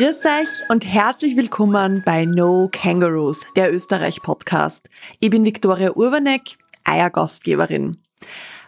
[0.00, 4.88] Grüß euch und herzlich willkommen bei No Kangaroos, der Österreich-Podcast.
[5.18, 6.56] Ich bin Viktoria Urbanek,
[6.90, 7.98] euer Gastgeberin.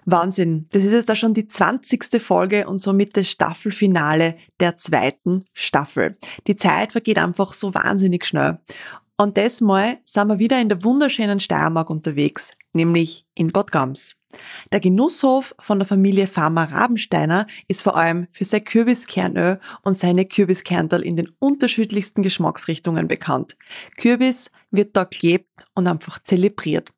[0.04, 2.20] Wahnsinn, das ist jetzt auch schon die 20.
[2.20, 6.18] Folge und somit das Staffelfinale der zweiten Staffel.
[6.48, 8.58] Die Zeit vergeht einfach so wahnsinnig schnell.
[9.16, 14.16] Und das Mal sind wir wieder in der wunderschönen Steiermark unterwegs, nämlich in Bad Gams.
[14.72, 20.24] Der Genusshof von der Familie Farmer Rabensteiner ist vor allem für sein Kürbiskernöl und seine
[20.24, 23.56] Kürbiskerntal in den unterschiedlichsten Geschmacksrichtungen bekannt.
[23.96, 26.90] Kürbis wird da gelebt und einfach zelebriert.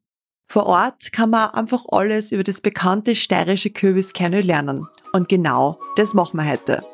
[0.47, 4.87] Vor Ort kann man einfach alles über das bekannte steirische Kürbiskernöl lernen.
[5.13, 6.94] Und genau das machen wir heute.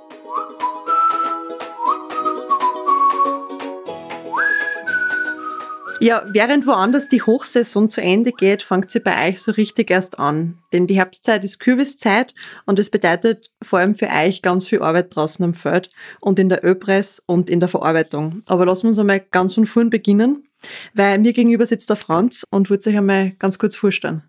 [6.03, 10.19] Ja, während woanders die Hochsaison zu Ende geht, fängt sie bei euch so richtig erst
[10.19, 10.57] an.
[10.73, 15.15] Denn die Herbstzeit ist Kürbiszeit und es bedeutet vor allem für euch ganz viel Arbeit
[15.15, 18.43] draußen am Feld und in der Ölpress und in der Verarbeitung.
[18.47, 20.49] Aber lassen wir uns einmal ganz von vorn beginnen,
[20.95, 24.23] weil mir gegenüber sitzt der Franz und würde sich einmal ganz kurz vorstellen.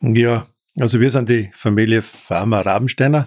[0.00, 0.46] Ja,
[0.78, 3.26] also wir sind die Familie Farmer Rabensteiner,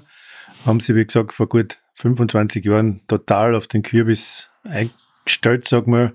[0.66, 6.14] haben sie, wie gesagt, vor gut 25 Jahren total auf den Kürbis eingestellt, sag mal,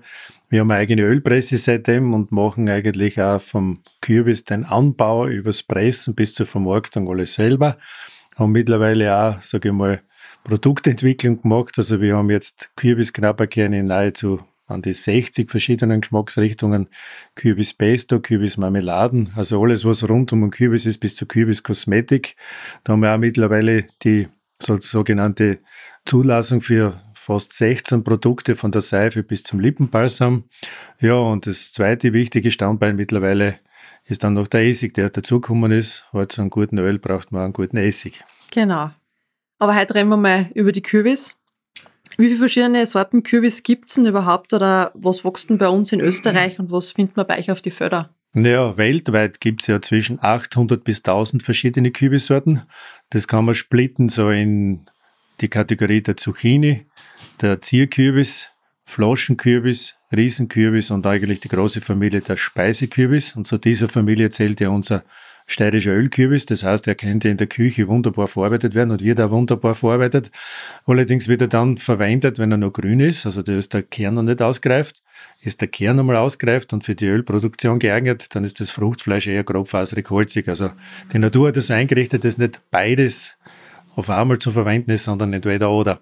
[0.51, 5.63] wir haben eine eigene Ölpresse seitdem und machen eigentlich auch vom Kürbis den Anbau übers
[5.63, 7.77] Pressen bis zur Vermarktung alles selber.
[8.35, 10.01] Haben mittlerweile auch, sage ich mal,
[10.43, 11.75] Produktentwicklung gemacht.
[11.77, 16.89] Also wir haben jetzt Kürbisknapperkerne nahezu an die 60 verschiedenen Geschmacksrichtungen.
[17.35, 21.63] Kürbis Pesto, Kürbis Marmeladen, also alles, was rund um den Kürbis ist, bis zur Kürbis
[21.63, 22.35] Kosmetik.
[22.83, 24.27] Da haben wir auch mittlerweile die
[24.59, 25.59] sogenannte
[26.05, 30.45] Zulassung für fast 16 Produkte von der Seife bis zum Lippenbalsam.
[30.99, 33.59] Ja, und das zweite wichtige Standbein mittlerweile
[34.05, 36.07] ist dann noch der Essig, der dazugekommen ist.
[36.11, 38.23] Weil zu einem guten Öl braucht man einen guten Essig.
[38.49, 38.89] Genau.
[39.59, 41.35] Aber heute reden wir mal über die Kürbis.
[42.17, 45.91] Wie viele verschiedene Sorten Kürbis gibt es denn überhaupt oder was wächst denn bei uns
[45.91, 48.09] in Österreich und was findet man bei euch auf die Förder?
[48.33, 52.63] Naja, weltweit gibt es ja zwischen 800 bis 1000 verschiedene Kürbissorten.
[53.11, 54.85] Das kann man splitten so in
[55.41, 56.85] die Kategorie der Zucchini,
[57.41, 58.49] der Zierkürbis,
[58.85, 63.35] Flaschenkürbis, Riesenkürbis und eigentlich die große Familie der Speisekürbis.
[63.35, 65.03] Und zu dieser Familie zählt ja unser
[65.47, 66.45] steirischer Ölkürbis.
[66.45, 70.31] Das heißt, er könnte in der Küche wunderbar verarbeitet werden und wird auch wunderbar verarbeitet.
[70.85, 74.15] Allerdings wird er dann verwendet, wenn er noch grün ist, also da ist der Kern
[74.15, 75.01] noch nicht ausgereift.
[75.41, 79.43] Ist der Kern einmal ausgereift und für die Ölproduktion geeignet, dann ist das Fruchtfleisch eher
[79.43, 80.47] grobfaserig holzig.
[80.47, 80.71] Also
[81.13, 83.35] die Natur hat das eingerichtet, dass nicht beides
[83.95, 85.99] auf einmal zu verwenden ist, sondern entweder oder.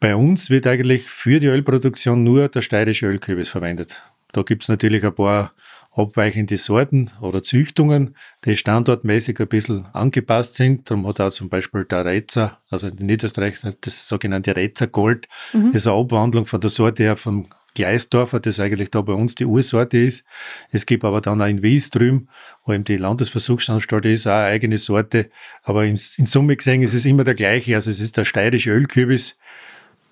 [0.00, 4.02] Bei uns wird eigentlich für die Ölproduktion nur der steirische Ölkürbis verwendet.
[4.32, 5.52] Da gibt es natürlich ein paar
[5.96, 10.90] abweichende Sorten oder Züchtungen, die standortmäßig ein bisschen angepasst sind.
[10.90, 15.70] Darum hat auch zum Beispiel der Retzer, also in Niederösterreich das sogenannte Retzer Gold, mhm.
[15.72, 19.44] ist eine Abwandlung von der Sorte her vom Gleisdorfer, das eigentlich da bei uns die
[19.44, 20.24] Ursorte ist.
[20.70, 22.28] Es gibt aber dann auch in Wies drüben,
[22.64, 25.30] wo eben die Landesversuchsanstalt ist, auch eine eigene Sorte.
[25.64, 27.74] Aber in, in Summe gesehen ist es immer der gleiche.
[27.74, 29.38] Also es ist der steirische Ölkürbis,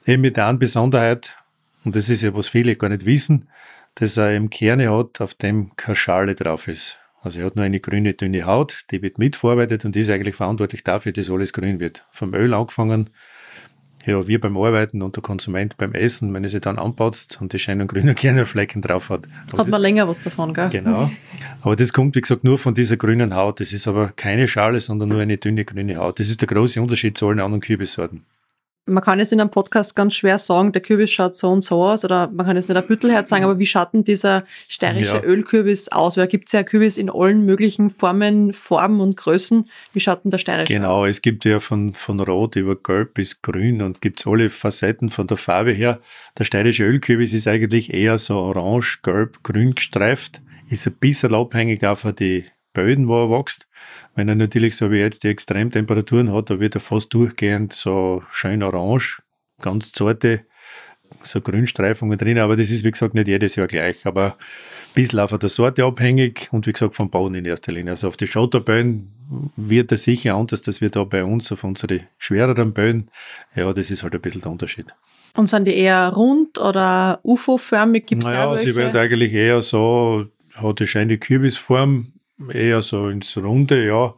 [0.07, 1.37] eben mit der einen Besonderheit,
[1.85, 3.49] und das ist ja, was viele gar nicht wissen,
[3.95, 6.97] dass er eben Kerne hat, auf dem keine Schale drauf ist.
[7.23, 10.83] Also er hat nur eine grüne, dünne Haut, die wird mitverarbeitet und ist eigentlich verantwortlich
[10.83, 12.05] dafür, dass alles grün wird.
[12.11, 13.11] Vom Öl angefangen
[14.05, 17.53] ja, wir beim Arbeiten und der Konsument beim Essen, wenn er sie dann anpatzt und
[17.53, 19.23] die schönen grünen Kernelflecken drauf hat.
[19.53, 20.71] Aber hat man länger was davon, gell?
[20.71, 21.11] Genau.
[21.61, 23.61] Aber das kommt, wie gesagt, nur von dieser grünen Haut.
[23.61, 26.19] Das ist aber keine Schale, sondern nur eine dünne grüne Haut.
[26.19, 28.25] Das ist der große Unterschied zu allen anderen Kürbissorten
[28.87, 31.85] man kann jetzt in einem Podcast ganz schwer sagen, der Kürbis schaut so und so
[31.85, 35.17] aus, oder man kann jetzt nicht ein Büttelherz sagen, aber wie schaut denn dieser steirische
[35.17, 35.23] ja.
[35.23, 36.17] Ölkürbis aus?
[36.17, 39.67] Weil da gibt es ja Kürbis in allen möglichen Formen, Formen und Größen.
[39.93, 41.01] Wie schaut denn der steirische genau, aus?
[41.03, 44.51] Genau, es gibt ja von, von rot über gelb bis grün und gibt es alle
[44.51, 46.01] Facetten von der Farbe her.
[46.39, 50.41] Der steirische Ölkürbis ist eigentlich eher so orange, gelb, grün gestreift,
[50.71, 53.67] ist ein bisschen abhängig auch von die Böden, wo er wächst.
[54.15, 58.23] Wenn er natürlich so wie jetzt die Extremtemperaturen hat, da wird er fast durchgehend so
[58.31, 59.23] schön orange,
[59.61, 60.41] ganz zarte,
[61.23, 64.07] so Grünstreifungen drin, aber das ist wie gesagt nicht jedes Jahr gleich.
[64.07, 64.33] Aber ein
[64.95, 67.93] bisschen auf der Sorte abhängig und wie gesagt vom Bauen in erster Linie.
[67.93, 69.11] Also auf die Schotterböen
[69.57, 73.09] wird er sicher anders, dass wir da bei uns auf unsere schwereren Böen,
[73.55, 74.87] ja, das ist halt ein bisschen der Unterschied.
[75.35, 78.07] Und sind die eher rund oder UFO-förmig?
[78.07, 82.13] Gibt es naja, sie werden eigentlich eher so, hat eine schöne Kürbisform,
[82.51, 84.15] eher so ins Runde, ja.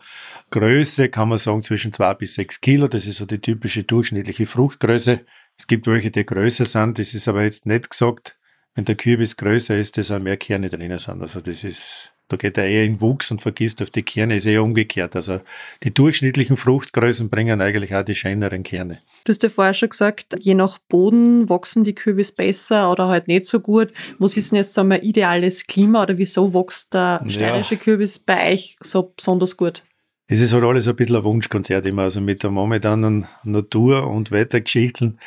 [0.50, 2.86] Größe kann man sagen zwischen zwei bis sechs Kilo.
[2.88, 5.20] Das ist so die typische durchschnittliche Fruchtgröße.
[5.58, 6.98] Es gibt welche, die größer sind.
[6.98, 8.36] Das ist aber jetzt nicht gesagt,
[8.74, 11.22] wenn der Kürbis größer ist, dass auch mehr Kerne drin sind.
[11.22, 14.46] Also das ist Da geht er eher in Wuchs und vergisst auf die Kerne, ist
[14.46, 15.14] eher umgekehrt.
[15.14, 15.40] Also
[15.82, 18.98] die durchschnittlichen Fruchtgrößen bringen eigentlich auch die schöneren Kerne.
[19.24, 23.28] Du hast ja vorher schon gesagt, je nach Boden wachsen die Kürbis besser oder halt
[23.28, 23.92] nicht so gut.
[24.18, 27.80] Was ist denn jetzt sagen wir, ideales Klima oder wieso wächst der steirische ja.
[27.80, 29.84] Kürbis bei euch so besonders gut?
[30.26, 34.30] Es ist halt alles ein bisschen ein Wunschkonzert immer, also mit der momentanen Natur- und
[34.30, 35.18] Wettergeschichten.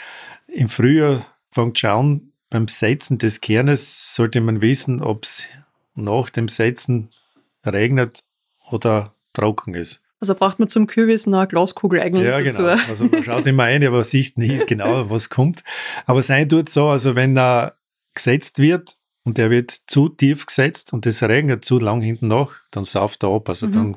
[0.48, 5.44] Im Frühjahr fängt schon beim Setzen des Kernes sollte man wissen, ob es
[5.98, 7.10] nach dem Setzen
[7.66, 8.24] regnet
[8.72, 10.02] oder trocken ist.
[10.20, 12.58] Also braucht man zum Kürbis eine Glaskugel eigentlich ja, dazu.
[12.58, 12.78] genau.
[12.90, 15.64] Also man schaut immer ein, aber sieht nie genau, was kommt.
[16.06, 17.74] Aber sein tut so, also wenn er
[18.16, 18.96] gesetzt wird
[19.26, 23.24] und er wird zu tief gesetzt und es regnet zu lang hinten nach, dann sauft
[23.24, 23.48] er ab.
[23.50, 23.72] Also mhm.
[23.74, 23.96] dann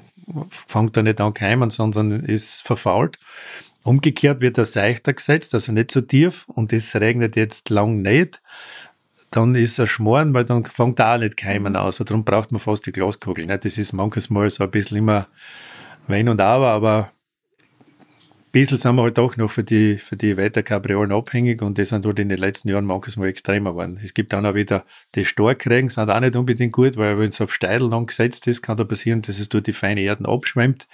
[0.67, 3.17] fängt er nicht an keimen, sondern ist verfault.
[3.82, 8.43] Umgekehrt wird er seichter gesetzt, also nicht so tief und es regnet jetzt lang nicht
[9.31, 12.00] dann ist er schmoren, weil dann fängt er auch nicht keimen aus.
[12.00, 13.47] Also darum braucht man fast die Glaskugel.
[13.47, 13.65] Nicht?
[13.65, 15.27] Das ist manches Mal so ein bisschen immer
[16.09, 17.12] wenn und aber, aber
[18.50, 21.91] ein bisschen sind wir halt doch noch für die, für die Wetterkapriolen abhängig und das
[21.91, 24.00] sind halt in den letzten Jahren manches Mal extremer geworden.
[24.03, 24.85] Es gibt dann auch wieder
[25.15, 28.62] die Starkregen, sind auch nicht unbedingt gut, weil wenn es auf Steidel lang gesetzt ist,
[28.62, 30.88] kann da passieren, dass es durch die feine Erden abschwemmt.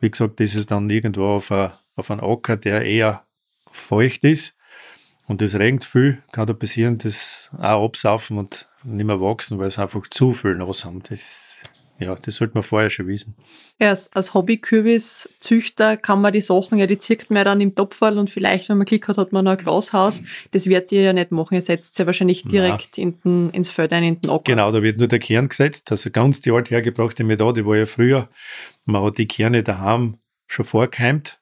[0.00, 3.22] Wie gesagt, das ist dann irgendwo auf, a, auf einem Acker, der eher
[3.72, 4.54] feucht ist
[5.30, 9.68] und es regnet viel, kann da passieren, dass auch absaufen und nicht mehr wachsen, weil
[9.68, 11.04] es einfach zu viel los haben.
[11.08, 11.54] Das,
[12.00, 13.36] ja, das sollte man vorher schon wissen.
[13.78, 18.18] Ja, als, als Hobby-Kürbis-Züchter kann man die Sachen, ja, die zirkt man dann im Topfall
[18.18, 20.20] und vielleicht, wenn man Glück hat, hat man noch ein Glashaus.
[20.50, 21.54] Das wird ihr ja nicht machen.
[21.54, 24.42] Ihr setzt ja wahrscheinlich direkt in den, ins Feld ein, in den Acker.
[24.42, 25.92] Genau, da wird nur der Kern gesetzt.
[25.92, 28.28] Also ganz die althergebrachte Methode war ja früher,
[28.84, 30.18] man hat die Kerne daheim
[30.48, 31.39] schon vorkeimt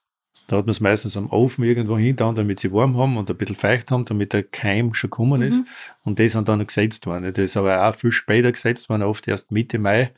[0.48, 3.36] da hat man es meistens am Ofen irgendwo hin, damit sie warm haben und ein
[3.36, 5.58] bisschen feucht haben, damit der Keim schon gekommen ist.
[5.58, 5.66] Mhm.
[6.04, 7.32] Und das sind dann gesetzt worden.
[7.34, 10.10] Das ist aber auch viel später gesetzt worden, oft erst Mitte Mai.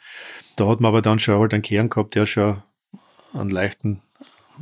[0.54, 2.62] Da hat man aber dann schon halt einen Kern gehabt, der schon
[3.34, 4.02] einen leichten,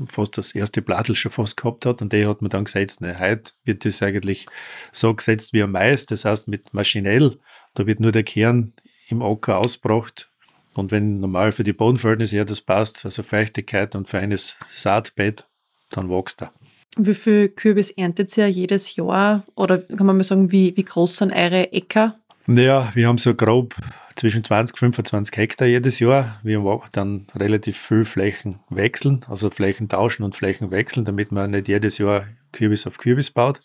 [0.06, 3.02] fast das erste Blattl schon fast gehabt hat und den hat man dann gesetzt.
[3.02, 3.18] Ne.
[3.18, 4.46] Heute wird das eigentlich
[4.90, 7.36] so gesetzt wie am Mais, das heißt mit maschinell.
[7.74, 8.72] Da wird nur der Kern
[9.08, 10.30] im Acker ausgebracht
[10.72, 15.44] und wenn normal für die Bodenverhältnisse her das passt, also Feuchtigkeit und feines Saatbett,
[15.90, 16.52] dann wächst er.
[16.96, 19.44] Wie viel Kürbis erntet ihr jedes Jahr?
[19.54, 22.18] Oder kann man mal sagen, wie, wie groß sind eure Äcker?
[22.46, 23.74] Naja, wir haben so grob
[24.16, 26.40] zwischen 20 und 25 Hektar jedes Jahr.
[26.42, 31.52] Wir haben dann relativ viel Flächen wechseln, also Flächen tauschen und Flächen wechseln, damit man
[31.52, 33.60] nicht jedes Jahr Kürbis auf Kürbis baut.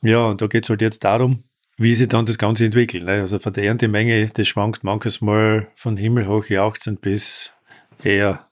[0.00, 1.44] Ja, und da geht es halt jetzt darum,
[1.76, 3.04] wie sich dann das Ganze entwickelt.
[3.04, 3.20] Ne?
[3.20, 7.52] Also von der Erntemenge, das schwankt manches Mal von Himmel hoch jauchzend bis
[8.02, 8.46] eher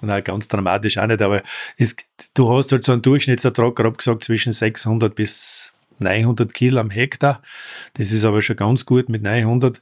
[0.00, 1.42] Nein, ganz dramatisch auch nicht, aber
[1.76, 1.96] es,
[2.34, 7.40] du hast halt so einen Durchschnittsertrag, grob gesagt, zwischen 600 bis 900 Kilo am Hektar.
[7.94, 9.80] Das ist aber schon ganz gut mit 900.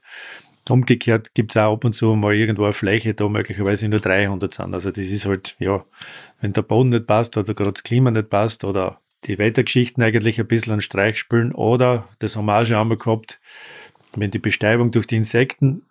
[0.69, 4.55] Umgekehrt gibt es auch ab und zu mal irgendwo eine Fläche, da möglicherweise nur 300
[4.55, 4.73] sind.
[4.73, 5.85] Also das ist halt, ja,
[6.41, 10.41] wenn der Boden nicht passt oder gerade das Klima nicht passt oder die Wettergeschichten eigentlich
[10.41, 13.41] ein bisschen einen Streich spielen oder, das haben wir auch schon einmal gehabt,
[14.15, 15.83] wenn die Bestäubung durch die Insekten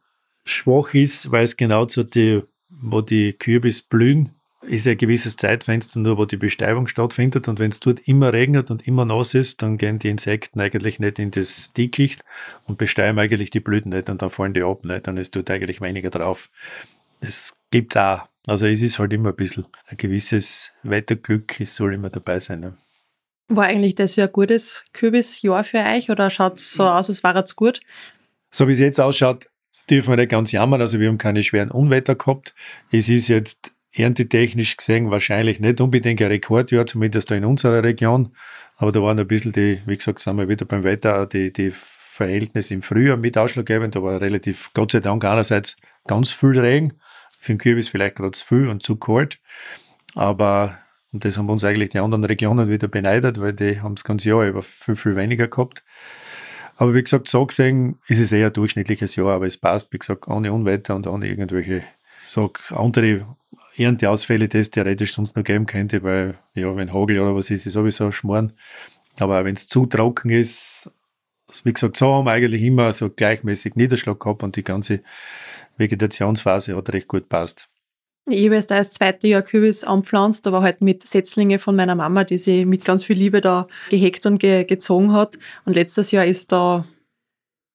[0.45, 2.41] schwach ist, weil es genau zu die
[2.81, 4.29] wo die Kürbis blühen,
[4.67, 7.47] ist ein gewisses Zeitfenster nur, wo die Bestäubung stattfindet.
[7.47, 10.99] Und wenn es dort immer regnet und immer nass ist, dann gehen die Insekten eigentlich
[10.99, 12.23] nicht in das Dickicht
[12.65, 14.83] und bestäuben eigentlich die Blüten nicht und dann fallen die ab.
[14.85, 15.07] Nicht?
[15.07, 16.50] Dann ist dort eigentlich weniger drauf.
[17.21, 18.21] Das gibt's auch.
[18.48, 22.59] Also es ist halt immer ein bisschen ein gewisses Wetterglück, es soll immer dabei sein.
[22.59, 22.77] Ne?
[23.48, 27.24] War eigentlich das ja ein gutes Kürbisjahr für euch oder schaut es so aus, als
[27.24, 27.79] wäre es gut?
[28.51, 29.48] So wie es jetzt ausschaut,
[29.89, 30.81] dürfen wir nicht ganz jammern.
[30.81, 32.53] Also wir haben keine schweren Unwetter gehabt.
[32.91, 38.33] Es ist jetzt erntetechnisch gesehen wahrscheinlich nicht unbedingt ein Rekordjahr, zumindest da in unserer Region.
[38.77, 41.71] Aber da waren ein bisschen die, wie gesagt, sind wir wieder beim Wetter, die, die
[41.73, 43.95] Verhältnisse im Frühjahr mit ausschlaggebend.
[43.95, 46.93] Da war relativ, Gott sei Dank, einerseits ganz viel Regen.
[47.39, 49.39] Für den Kürbis vielleicht gerade zu viel und zu kalt.
[50.15, 50.77] Aber,
[51.11, 54.29] und das haben uns eigentlich die anderen Regionen wieder beneidet, weil die haben das ganze
[54.29, 55.83] Jahr über viel, viel weniger gehabt.
[56.77, 60.00] Aber wie gesagt, so gesehen ist es eher ein durchschnittliches Jahr, aber es passt, wie
[60.00, 61.84] gesagt, ohne Unwetter und ohne irgendwelche
[62.27, 63.25] so andere
[63.77, 67.65] Ernteausfälle, die es theoretisch sonst noch geben könnte, weil, ja, wenn Hagel oder was ist,
[67.65, 68.53] ist sowieso schmoren.
[69.20, 70.92] Aber wenn es zu trocken ist,
[71.63, 75.01] wie gesagt, so haben wir eigentlich immer so gleichmäßig Niederschlag gehabt und die ganze
[75.77, 77.68] Vegetationsphase hat recht gut passt.
[78.25, 81.96] Ich habe jetzt da das zweite Jahr Kürbis anpflanzt, aber halt mit Setzlinge von meiner
[81.96, 85.38] Mama, die sie mit ganz viel Liebe da gehegt und ge gezogen hat.
[85.65, 86.86] Und letztes Jahr ist da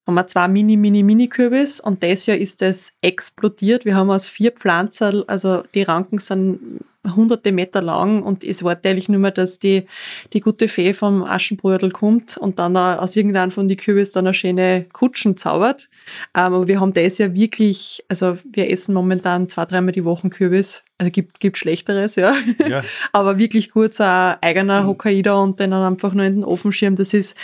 [0.07, 3.85] haben wir zwei Mini, Mini, Mini-Kürbis und das Jahr ist das explodiert.
[3.85, 6.81] Wir haben aus vier Pflanzen, also die Ranken sind
[7.15, 9.85] hunderte Meter lang und es war eigentlich nur mehr, dass die,
[10.33, 14.33] die gute Fee vom Aschenbrödel kommt und dann aus irgendeinem von die Kürbis dann eine
[14.33, 15.91] schöne Kutschen zaubert.
[16.35, 20.29] Ähm, aber wir haben das ja wirklich, also wir essen momentan zwei, dreimal die Woche
[20.31, 20.85] Kürbis.
[20.99, 22.35] Also gibt, gibt Schlechteres, ja.
[22.69, 22.83] ja.
[23.13, 26.73] aber wirklich gut so ein eigener Hokkaido und den dann einfach nur in den Ofen
[26.73, 27.37] schirmen, das ist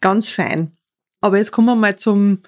[0.00, 0.72] ganz fein.
[1.20, 2.38] Aber jetzt kommen wir mal zum,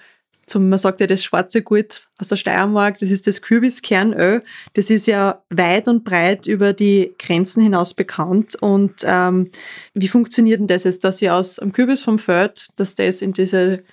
[0.47, 4.43] zum, man sagt ja das schwarze Gut aus der Steiermark, das ist das Kürbiskernöl.
[4.75, 8.57] Das ist ja weit und breit über die Grenzen hinaus bekannt.
[8.61, 9.51] Und ähm,
[9.95, 13.33] wie funktioniert denn das jetzt, dass ihr aus einem Kürbis vom Feld, dass das in
[13.33, 13.85] diese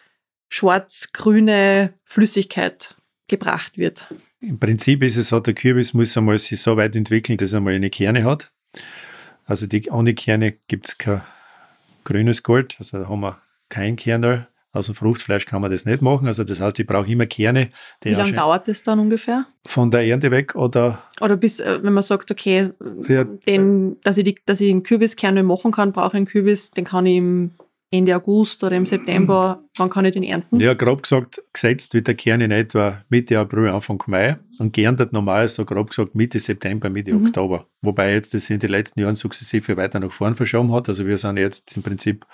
[0.50, 2.96] schwarz-grüne Flüssigkeit
[3.28, 4.06] gebracht wird?
[4.42, 7.58] Im Prinzip ist es so, der Kürbis muss einmal sich so weit entwickeln, dass er
[7.58, 8.52] einmal eine Kerne hat.
[9.46, 11.22] Also die, ohne Kerne gibt es kein
[12.04, 13.38] grünes Gold, also da haben wir
[13.70, 14.48] kein Kernöl.
[14.72, 16.28] Also Fruchtfleisch kann man das nicht machen.
[16.28, 17.70] Also das heißt, ich brauche immer Kerne.
[18.04, 19.48] Wie lange dauert das dann ungefähr?
[19.66, 21.02] Von der Ernte weg oder?
[21.22, 22.70] Oder bis, äh, wenn man sagt, okay,
[23.08, 26.70] ja, den, dass, ich die, dass ich einen Kürbiskerne machen kann, brauche ich einen Kürbis,
[26.70, 27.52] den kann ich im
[27.92, 30.60] Ende August oder im September, wann kann ich den ernten?
[30.60, 35.12] Ja, grob gesagt, gesetzt wird der Kern in etwa Mitte April, Anfang Mai und geerntet
[35.12, 37.26] normal so grob gesagt Mitte September, Mitte mhm.
[37.26, 37.66] Oktober.
[37.82, 40.88] Wobei jetzt das in den letzten Jahren sukzessive weiter nach vorn verschoben hat.
[40.88, 42.28] Also wir sind jetzt im Prinzip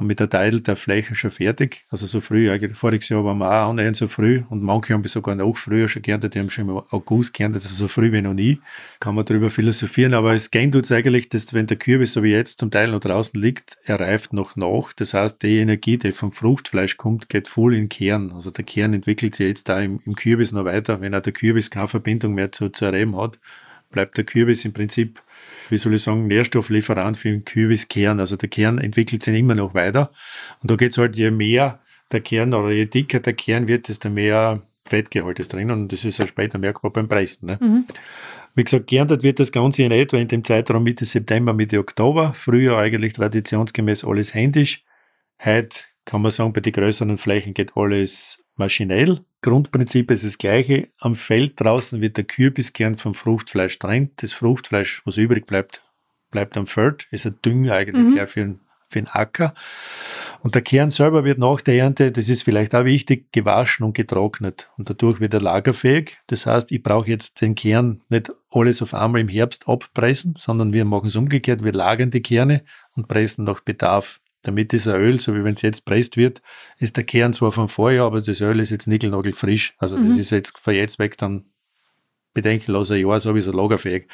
[0.00, 1.84] mit der Teil der Fläche schon fertig.
[1.90, 5.04] Also so früh, eigentlich voriges Jahr waren wir auch annähernd so früh und manche haben
[5.04, 8.20] sogar noch früher schon geerntet, die haben schon im August geerntet, also so früh wie
[8.20, 8.60] noch nie.
[9.00, 12.32] Kann man darüber philosophieren, aber es geht uns eigentlich, dass wenn der Kürbis so wie
[12.32, 14.92] jetzt zum Teil noch draußen liegt, er reift noch nach.
[14.94, 18.32] Das heißt, die Energie, die vom Fruchtfleisch kommt, geht voll in den Kern.
[18.32, 21.00] Also der Kern entwickelt sich jetzt da im, im Kürbis noch weiter.
[21.00, 23.38] Wenn auch der Kürbis keine Verbindung mehr zu, zu Reben hat,
[23.90, 25.20] bleibt der Kürbis im Prinzip
[25.70, 28.20] wie soll ich sagen, Nährstofflieferant für den Kürbiskern.
[28.20, 30.10] Also der Kern entwickelt sich immer noch weiter.
[30.62, 31.80] Und da geht es halt, je mehr
[32.12, 35.70] der Kern oder je dicker der Kern wird, desto mehr Fettgehalt ist drin.
[35.70, 37.46] Und das ist ja später merkbar beim Preisen.
[37.46, 37.58] Ne?
[37.60, 37.84] Mhm.
[38.54, 42.32] Wie gesagt, geerntet wird das Ganze in etwa in dem Zeitraum Mitte September, Mitte Oktober.
[42.32, 44.82] Früher eigentlich traditionsgemäß alles händisch.
[45.44, 49.20] Heute kann man sagen, bei den größeren Flächen geht alles maschinell.
[49.42, 50.88] Grundprinzip ist das gleiche.
[51.00, 54.22] Am Feld draußen wird der Kürbiskern vom Fruchtfleisch trennt.
[54.22, 55.82] Das Fruchtfleisch, was übrig bleibt,
[56.30, 57.06] bleibt am Feld.
[57.10, 58.26] Ist ein Dünger eigentlich mhm.
[58.26, 59.54] für, den, für den Acker.
[60.40, 63.94] Und der Kern selber wird nach der Ernte, das ist vielleicht auch wichtig, gewaschen und
[63.94, 64.70] getrocknet.
[64.76, 66.16] Und dadurch wird er lagerfähig.
[66.26, 70.72] Das heißt, ich brauche jetzt den Kern nicht alles auf einmal im Herbst abpressen, sondern
[70.72, 71.62] wir machen es umgekehrt.
[71.64, 72.62] Wir lagern die Kerne
[72.94, 76.42] und pressen nach Bedarf damit dieser Öl, so wie wenn es jetzt presst wird,
[76.78, 78.88] ist der Kern zwar vom Vorjahr, aber das Öl ist jetzt
[79.34, 79.74] frisch.
[79.78, 80.08] Also mhm.
[80.08, 81.46] das ist jetzt von jetzt weg dann
[82.34, 84.06] bedenkenlos ein Jahr sowieso lagerfähig.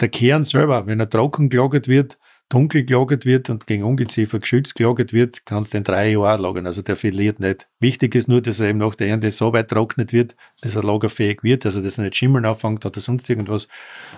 [0.00, 2.18] Der Kern selber, wenn er trocken gelagert wird,
[2.50, 6.66] dunkel gelagert wird und gegen Ungeziefer geschützt gelagert wird, kann es den drei Jahre lagern.
[6.66, 7.68] Also der verliert nicht.
[7.78, 10.82] Wichtig ist nur, dass er eben nach der Ernte so weit trocknet wird, dass er
[10.82, 13.68] lagerfähig wird, also dass er nicht schimmeln anfängt oder sonst irgendwas.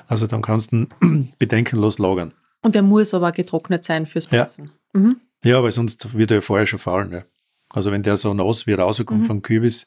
[0.09, 2.33] Also dann kannst du ihn bedenkenlos lagern.
[2.62, 4.67] Und er muss aber getrocknet sein fürs Pressen.
[4.67, 4.73] Ja.
[4.93, 5.17] Mhm.
[5.45, 7.13] Ja, weil sonst wird er ja vorher schon fallen.
[7.13, 7.25] Ja.
[7.71, 9.27] Also wenn der so nass wie rauskommt mhm.
[9.27, 9.87] vom Kürbis.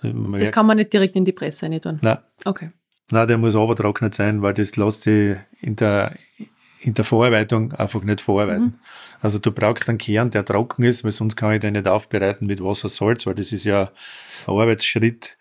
[0.00, 1.98] Also das kann man nicht direkt in die Presse nicht tun.
[2.02, 2.18] Nein.
[2.44, 2.70] Okay.
[3.10, 6.12] Nein, der muss aber trocknet sein, weil das lässt sich in der,
[6.80, 8.64] in der Vorarbeitung einfach nicht verarbeiten.
[8.64, 8.74] Mhm.
[9.20, 12.46] Also du brauchst einen Kern, der trocken ist, weil sonst kann ich den nicht aufbereiten
[12.46, 13.90] mit Wasser, Salz, weil das ist ja
[14.46, 15.36] ein Arbeitsschritt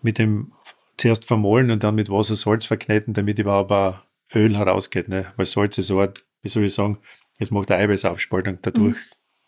[0.00, 0.52] mit dem
[0.96, 3.94] zuerst vermahlen und dann mit Wasser, Salz verkneten, damit überhaupt ein
[4.34, 5.08] Öl herausgeht.
[5.08, 5.26] Ne?
[5.36, 6.04] Weil Salz ist so
[6.42, 6.98] wie soll ich sagen,
[7.42, 8.58] es macht eine Eiweißaufspaltung.
[8.62, 9.00] Dadurch mhm.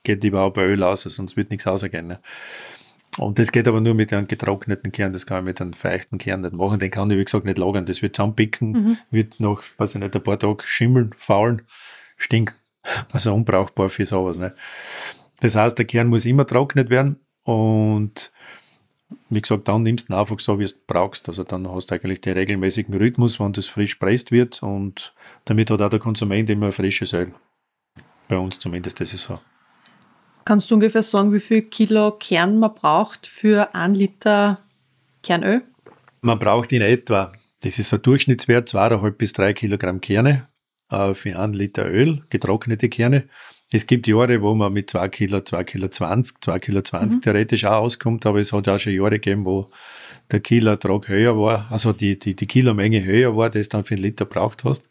[0.03, 2.07] geht überhaupt Öl aus, sonst wird nichts rausgehen.
[2.07, 2.21] Ne?
[3.19, 6.19] Und das geht aber nur mit einem getrockneten Kern, das kann ich mit einem feuchten
[6.19, 6.81] Kern nicht machen.
[6.81, 7.87] Den kann ich, wie gesagt, nicht lagern.
[7.87, 8.99] Das wird zusammenpicken, mhm.
[9.11, 11.63] wird nach, weiß ich nicht, ein paar Tagen schimmeln, faulen,
[12.17, 12.57] stinken.
[13.15, 14.37] Also unbrauchbar für sowas.
[14.37, 14.53] Ne?
[15.41, 18.31] Das heißt, der Kern muss immer trocknet werden und
[19.31, 21.29] wie gesagt, dann nimmst du ihn einfach so, wie du brauchst.
[21.29, 25.71] Also dann hast du eigentlich den regelmäßigen Rhythmus, wann das frisch presst wird und damit
[25.71, 27.35] hat auch der Konsument immer ein frisches Öl.
[28.29, 29.39] Bei uns zumindest, das ist so.
[30.45, 34.59] Kannst du ungefähr sagen, wie viel Kilo Kern man braucht für ein Liter
[35.23, 35.63] Kernöl?
[36.21, 40.47] Man braucht in etwa, das ist ein Durchschnittswert, 2,5 bis 3 Kilogramm Kerne
[40.91, 43.25] äh, für ein Liter Öl, getrocknete Kerne.
[43.73, 47.23] Es gibt Jahre, wo man mit 2 Kilo, 2 Kilo 20, 2 Kilo 20 mhm.
[47.23, 49.71] theoretisch auch auskommt, aber es hat auch schon Jahre gegeben, wo
[50.31, 54.03] der Kilo-Trag höher war, also die, die, die Kilomenge höher war, das dann für einen
[54.03, 54.89] Liter braucht hast.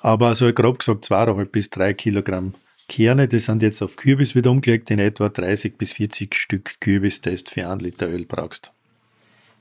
[0.00, 2.54] Aber so grob gesagt 2,5 bis 3 Kilogramm
[2.88, 7.22] Kerne, die sind jetzt auf Kürbis wieder umgelegt, in etwa 30 bis 40 Stück Kürbis,
[7.22, 8.72] das du für einen Liter Öl brauchst.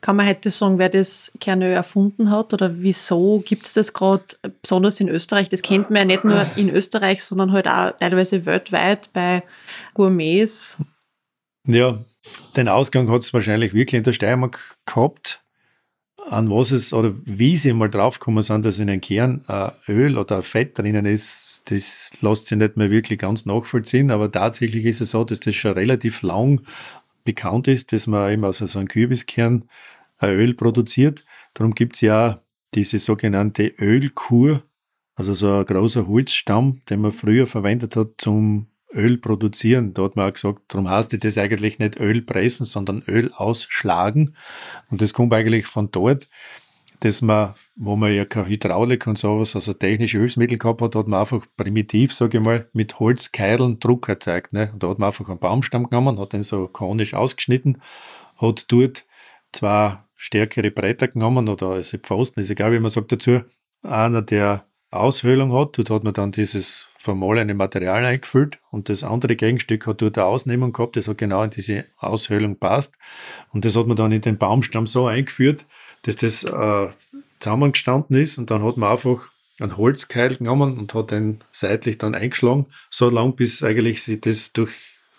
[0.01, 4.24] Kann man heute sagen, wer das Kernöl erfunden hat oder wieso gibt es das gerade
[4.63, 5.50] besonders in Österreich?
[5.50, 9.43] Das kennt man ja nicht nur in Österreich, sondern halt auch teilweise weltweit bei
[9.93, 10.77] Gourmets.
[11.67, 12.00] Ja,
[12.55, 15.41] den Ausgang hat es wahrscheinlich wirklich in der Steiermark gehabt.
[16.30, 20.18] An was es oder wie sie mal draufgekommen sind, dass in einem Kern äh, Öl
[20.18, 24.12] oder Fett drinnen ist, das lässt sich nicht mehr wirklich ganz nachvollziehen.
[24.12, 26.62] Aber tatsächlich ist es so, dass das schon relativ lang
[27.24, 29.70] bekannt ist, dass man eben aus so einem Kürbiskern
[30.18, 31.24] ein Öl produziert.
[31.54, 32.42] Darum gibt es ja
[32.74, 34.64] diese sogenannte Ölkur,
[35.16, 39.93] also so ein großer Holzstamm, den man früher verwendet hat zum Öl produzieren.
[39.93, 44.36] Da hat man auch gesagt, darum heißt das eigentlich nicht Öl pressen, sondern Öl ausschlagen.
[44.89, 46.27] Und das kommt eigentlich von dort,
[47.01, 51.08] dass man, wo man ja keine Hydraulik und sowas, also technische Hilfsmittel gehabt hat, hat
[51.08, 54.51] man einfach primitiv, sage ich mal, mit Holzkeideln Druck erzeugt.
[54.53, 54.74] Ne?
[54.77, 57.81] Da hat man einfach einen Baumstamm genommen, hat den so konisch ausgeschnitten,
[58.38, 59.05] hat dort
[59.53, 63.41] zwei stärkere Bretter genommen oder also Pfosten, ist egal, wie man sagt dazu,
[63.81, 69.38] einer, der Aushöhlung hat, dort hat man dann dieses vermahlene Material eingefüllt und das andere
[69.38, 72.96] Gegenstück hat dort eine Ausnehmung gehabt, das hat genau in diese Aushöhlung passt
[73.51, 75.65] und das hat man dann in den Baumstamm so eingeführt,
[76.03, 76.88] dass das äh,
[77.39, 79.29] zusammengestanden ist und dann hat man einfach
[79.60, 84.51] einen Holzkeil genommen und hat den seitlich dann eingeschlagen, so lang bis eigentlich sich das
[84.51, 84.72] durch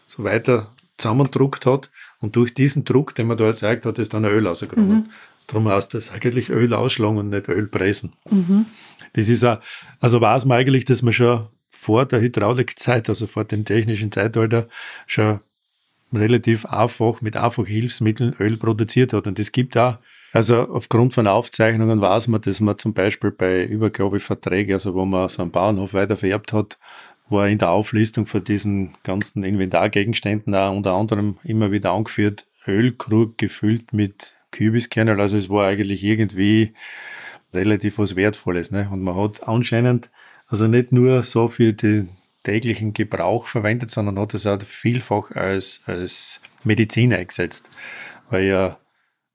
[0.06, 4.26] so weiter zusammendruckt hat und durch diesen Druck, den man da erzeugt hat, ist dann
[4.26, 4.88] Öl rausgekommen.
[4.88, 5.06] Mhm.
[5.46, 8.12] Darum heißt das eigentlich Öl ausschlagen und nicht Öl pressen.
[8.30, 8.66] Mhm.
[9.14, 9.60] Das ist auch,
[10.00, 11.48] also weiß man eigentlich, dass man schon
[11.80, 14.68] vor der Hydraulikzeit, also vor dem technischen Zeitalter,
[15.06, 15.40] schon
[16.12, 19.26] relativ einfach mit einfachen Hilfsmitteln Öl produziert hat.
[19.26, 19.96] Und das gibt auch,
[20.34, 25.30] also aufgrund von Aufzeichnungen weiß man, dass man zum Beispiel bei Übergabeverträgen, also wo man
[25.30, 26.76] so einen Bauernhof weiter vererbt hat,
[27.30, 33.38] war in der Auflistung von diesen ganzen Inventargegenständen auch unter anderem immer wieder angeführt, Ölkrug
[33.38, 35.18] gefüllt mit Kübiskernel.
[35.18, 36.74] Also es war eigentlich irgendwie
[37.54, 38.70] relativ was Wertvolles.
[38.70, 38.86] Ne?
[38.92, 40.10] Und man hat anscheinend
[40.50, 42.08] also nicht nur so für den
[42.42, 47.68] täglichen Gebrauch verwendet, sondern hat es auch vielfach als, als Medizin eingesetzt.
[48.30, 48.78] Weil ja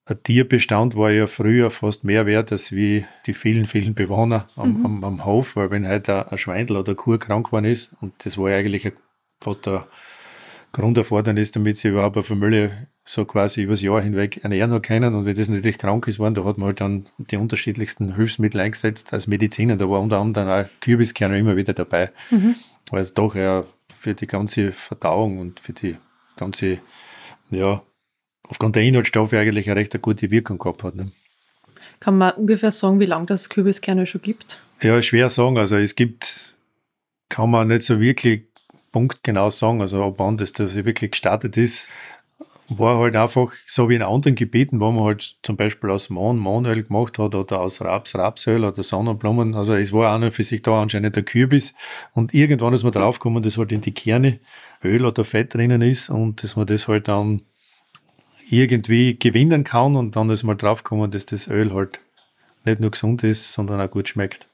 [0.06, 4.80] ein Tierbestand war ja früher fast mehr wert als wie die vielen, vielen Bewohner am,
[4.80, 4.86] mhm.
[4.86, 8.14] am, am Hof, weil wenn halt ein Schweindel oder eine Kuh krank geworden ist, und
[8.24, 8.94] das war ja eigentlich ein,
[9.66, 9.88] der
[10.74, 15.14] Grunderfordernis, damit sie überhaupt eine Familie so quasi übers Jahr hinweg ernähren hat können.
[15.14, 18.60] Und wenn das natürlich krank ist worden, da hat man halt dann die unterschiedlichsten Hilfsmittel
[18.60, 19.76] eingesetzt als Mediziner.
[19.78, 22.56] Da war unter anderem auch Kürbiskerne immer wieder dabei, mhm.
[22.90, 23.64] weil es doch ja
[23.96, 25.96] für die ganze Verdauung und für die
[26.36, 26.80] ganze,
[27.52, 27.84] ja,
[28.44, 30.96] aufgrund der Inhaltsstoffe eigentlich eine recht gute Wirkung gehabt hat.
[30.96, 31.12] Ne?
[32.00, 34.62] Kann man ungefähr sagen, wie lange das Kürbiskerne schon gibt?
[34.82, 35.60] Ja, schwer sagen.
[35.60, 36.56] Also es gibt,
[37.30, 38.48] kann man nicht so wirklich
[38.92, 41.88] punktgenau sagen, also ob wann das, das wirklich gestartet ist
[42.70, 46.40] war halt einfach so wie in anderen Gebieten, wo man halt zum Beispiel aus Mohn
[46.40, 49.56] Mohnöl gemacht hat oder aus Raps Rapsöl oder Sonnenblumen.
[49.56, 51.76] Also es war auch noch für sich da anscheinend der Kürbis.
[52.14, 54.40] Und irgendwann ist man draufgekommen, dass halt in die Kerne
[54.84, 57.42] Öl oder Fett drinnen ist und dass man das halt dann
[58.50, 62.00] irgendwie gewinnen kann und dann ist man draufgekommen, dass das Öl halt
[62.64, 64.48] nicht nur gesund ist, sondern auch gut schmeckt.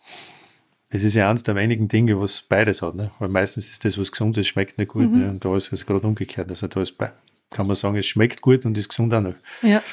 [0.92, 3.12] Das ist ja eines der wenigen Dinge, was beides hat, ne?
[3.20, 5.10] Weil meistens ist das, was gesund ist, schmeckt nicht gut.
[5.10, 5.20] Mhm.
[5.20, 5.30] Ne?
[5.30, 6.50] Und da ist es gerade umgekehrt.
[6.50, 7.12] Also da ist bei
[7.52, 9.36] kann man sagen, es schmeckt gut und ist gesund auch noch.
[9.62, 9.84] Ja.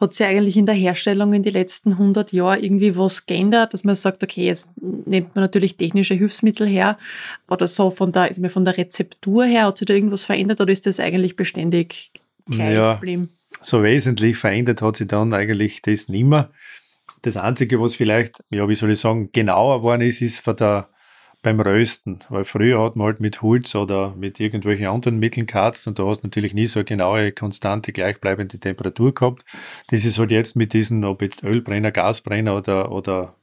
[0.00, 3.82] Hat sich eigentlich in der Herstellung in den letzten 100 Jahren irgendwie was geändert, dass
[3.82, 6.96] man sagt, okay, jetzt nimmt man natürlich technische Hilfsmittel her
[7.48, 10.60] oder so von der, ist mir von der Rezeptur her, hat sich da irgendwas verändert
[10.60, 12.12] oder ist das eigentlich beständig
[12.46, 13.28] gleich ja, geblieben?
[13.60, 16.48] So wesentlich verändert hat sich dann eigentlich das nicht mehr.
[17.22, 20.88] Das Einzige, was vielleicht, ja, wie soll ich sagen, genauer geworden ist, ist von der
[21.42, 25.86] beim Rösten, weil früher hat man halt mit Holz oder mit irgendwelchen anderen Mitteln geharzt
[25.86, 29.44] und da hast du natürlich nie so eine genaue, konstante, gleichbleibende Temperatur gehabt.
[29.90, 33.34] Das ist halt jetzt mit diesen, ob jetzt Ölbrenner, Gasbrenner oder, oder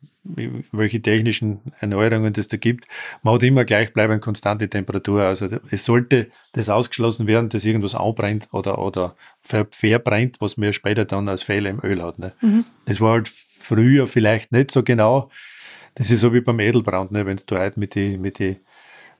[0.72, 2.86] welche technischen Erneuerungen das da gibt,
[3.22, 5.22] man hat immer gleichbleibende, konstante Temperatur.
[5.22, 10.74] Also es sollte das ausgeschlossen werden, dass irgendwas anbrennt oder, oder verbrennt, was man ja
[10.74, 12.18] später dann als Fehler im Öl hat.
[12.18, 12.34] Ne?
[12.42, 12.66] Mhm.
[12.86, 15.30] Das war halt früher vielleicht nicht so genau.
[15.96, 17.26] Das ist so wie beim Edelbrand, ne?
[17.26, 18.58] wenn du halt mit den mit die,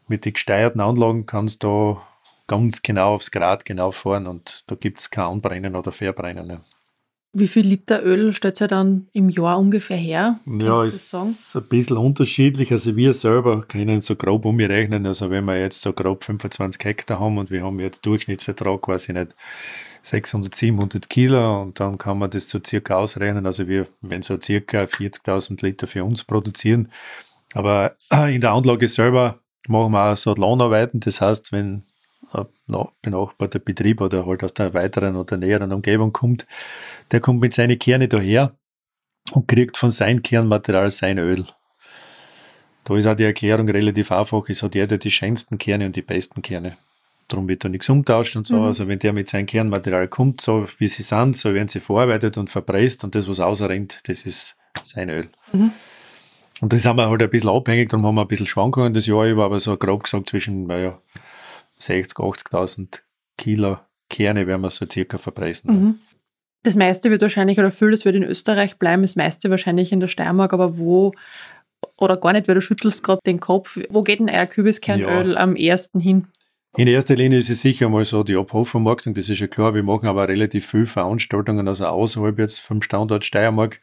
[0.08, 2.00] mit die gesteuerten Anlagen kannst du
[2.48, 6.48] ganz genau aufs Grad genau fahren und da gibt es kein Anbrennen oder Verbrennen.
[6.48, 6.62] Ne?
[7.38, 10.40] Wie viel Liter Öl stellt ihr dann im Jahr ungefähr her?
[10.46, 12.72] Ja, ist ein bisschen unterschiedlich.
[12.72, 15.06] Also wir selber können so grob umrechnen.
[15.06, 19.12] Also wenn wir jetzt so grob 25 Hektar haben und wir haben jetzt Durchschnittsertrag quasi
[19.12, 19.36] nicht
[20.06, 23.46] 600, 700 Kilo und dann kann man das so circa ausrechnen.
[23.46, 26.92] Also wir, wenn so circa 40.000 Liter für uns produzieren.
[27.54, 31.00] Aber in der Anlage selber machen wir auch so Lohnarbeiten.
[31.00, 31.84] Das heißt, wenn
[32.34, 36.46] ein benachbarter Betrieb oder halt aus der weiteren oder näheren Umgebung kommt,
[37.12, 38.56] der kommt mit seinen Kerne daher
[39.32, 41.46] und kriegt von seinem Kernmaterial sein Öl.
[42.84, 44.48] Da ist auch die Erklärung relativ einfach.
[44.50, 46.78] Es hat jeder die schönsten Kerne und die besten Kerne.
[47.28, 48.58] Darum wird da nichts umtauscht und so.
[48.58, 48.66] Mhm.
[48.66, 52.38] Also wenn der mit seinem Kernmaterial kommt, so wie sie sind, so werden sie verarbeitet
[52.38, 55.30] und verpresst und das, was rausrennt, das ist sein Öl.
[55.52, 55.72] Mhm.
[56.62, 59.06] Und das haben wir halt ein bisschen abhängig, darum haben wir ein bisschen Schwankungen das
[59.06, 60.98] Jahr über, aber so grob gesagt zwischen naja,
[61.80, 63.02] 60, 80.000
[63.38, 63.78] Kilo
[64.10, 65.72] Kerne werden wir so circa verpressen.
[65.74, 65.96] Mhm.
[66.64, 70.00] Das meiste wird wahrscheinlich, oder viel, das wird in Österreich bleiben, das meiste wahrscheinlich in
[70.00, 71.12] der Steiermark, aber wo,
[71.98, 75.38] oder gar nicht, weil du schüttelst gerade den Kopf, wo geht denn euer Kürbiskernöl ja.
[75.38, 76.28] am ersten hin?
[76.78, 79.74] In erster Linie ist es sicher mal so die Abhofvermarktung, das ist ja klar.
[79.74, 83.80] Wir machen aber relativ viele Veranstaltungen, also außerhalb jetzt vom Standort Steiermark.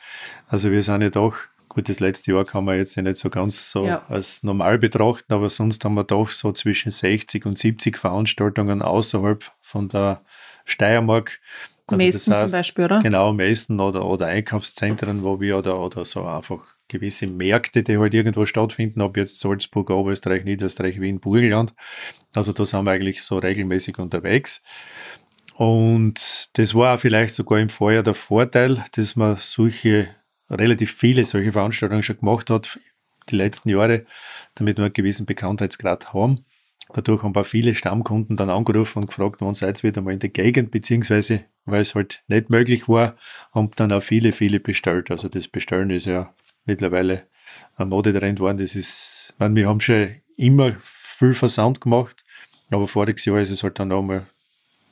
[0.48, 1.36] Also wir sind ja doch,
[1.70, 4.02] gut, das letzte Jahr kann man jetzt ja nicht so ganz so ja.
[4.08, 9.42] als normal betrachten, aber sonst haben wir doch so zwischen 60 und 70 Veranstaltungen außerhalb
[9.62, 10.20] von der
[10.66, 11.40] Steiermark.
[11.86, 13.00] Also Messen das heißt, zum Beispiel, oder?
[13.00, 18.12] Genau, Messen oder, oder Einkaufszentren, wo wir oder, oder so einfach gewisse Märkte, die halt
[18.12, 21.74] irgendwo stattfinden, ob jetzt Salzburg, Oberösterreich, Niederösterreich, Wien, Burgenland.
[22.34, 24.62] Also da sind wir eigentlich so regelmäßig unterwegs.
[25.54, 30.08] Und das war auch vielleicht sogar im Vorjahr der Vorteil, dass man solche,
[30.50, 32.78] relativ viele solche Veranstaltungen schon gemacht hat,
[33.30, 34.04] die letzten Jahre,
[34.54, 36.44] damit wir einen gewissen Bekanntheitsgrad haben.
[36.94, 40.18] Dadurch haben wir viele Stammkunden dann angerufen und gefragt, wann seid ihr wieder mal in
[40.18, 43.14] der Gegend, beziehungsweise, weil es halt nicht möglich war,
[43.52, 45.10] haben dann auch viele, viele bestellt.
[45.10, 46.34] Also das Bestellen ist ja
[46.66, 47.26] mittlerweile
[47.76, 48.58] ein Modetrend geworden.
[48.58, 50.74] Das ist, meine, wir haben schon immer
[51.22, 52.24] viel Versand gemacht,
[52.70, 54.26] aber voriges Jahr ist es halt dann nochmal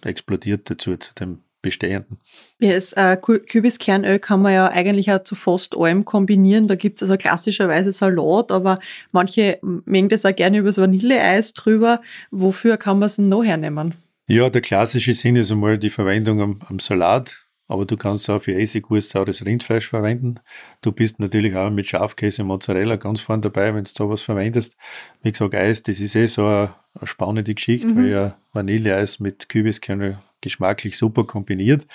[0.02, 2.18] explodiert dazu, zu dem bestehenden.
[2.60, 6.68] Ja, das äh, Kürbiskernöl kann man ja eigentlich auch zu fast allem kombinieren.
[6.68, 8.78] Da gibt es also klassischerweise Salat, aber
[9.12, 12.00] manche mengen das auch gerne über das Vanilleeis drüber.
[12.30, 13.94] Wofür kann man es denn noch hernehmen?
[14.26, 17.36] Ja, der klassische Sinn ist einmal die Verwendung am, am Salat
[17.70, 20.40] aber du kannst auch für Essiggurst saures Rindfleisch verwenden.
[20.82, 24.76] Du bist natürlich auch mit Schafkäse und Mozzarella ganz vorne dabei, wenn du sowas verwendest.
[25.22, 27.96] Wie gesagt, Eis, das ist eh so eine, eine spannende Geschichte, mhm.
[27.96, 31.86] weil ja Vanilleeis mit Kürbiskerne geschmacklich super kombiniert.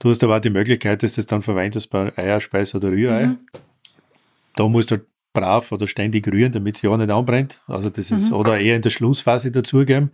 [0.00, 3.28] Du hast aber auch die Möglichkeit, dass du das dann verwendest bei Eierspeis oder Rührei.
[3.28, 3.38] Mhm.
[4.54, 7.58] Da musst du halt brav oder ständig rühren, damit es ja nicht anbrennt.
[7.66, 8.36] Also das ist, mhm.
[8.36, 10.10] oder eher in der Schlussphase dazugeben.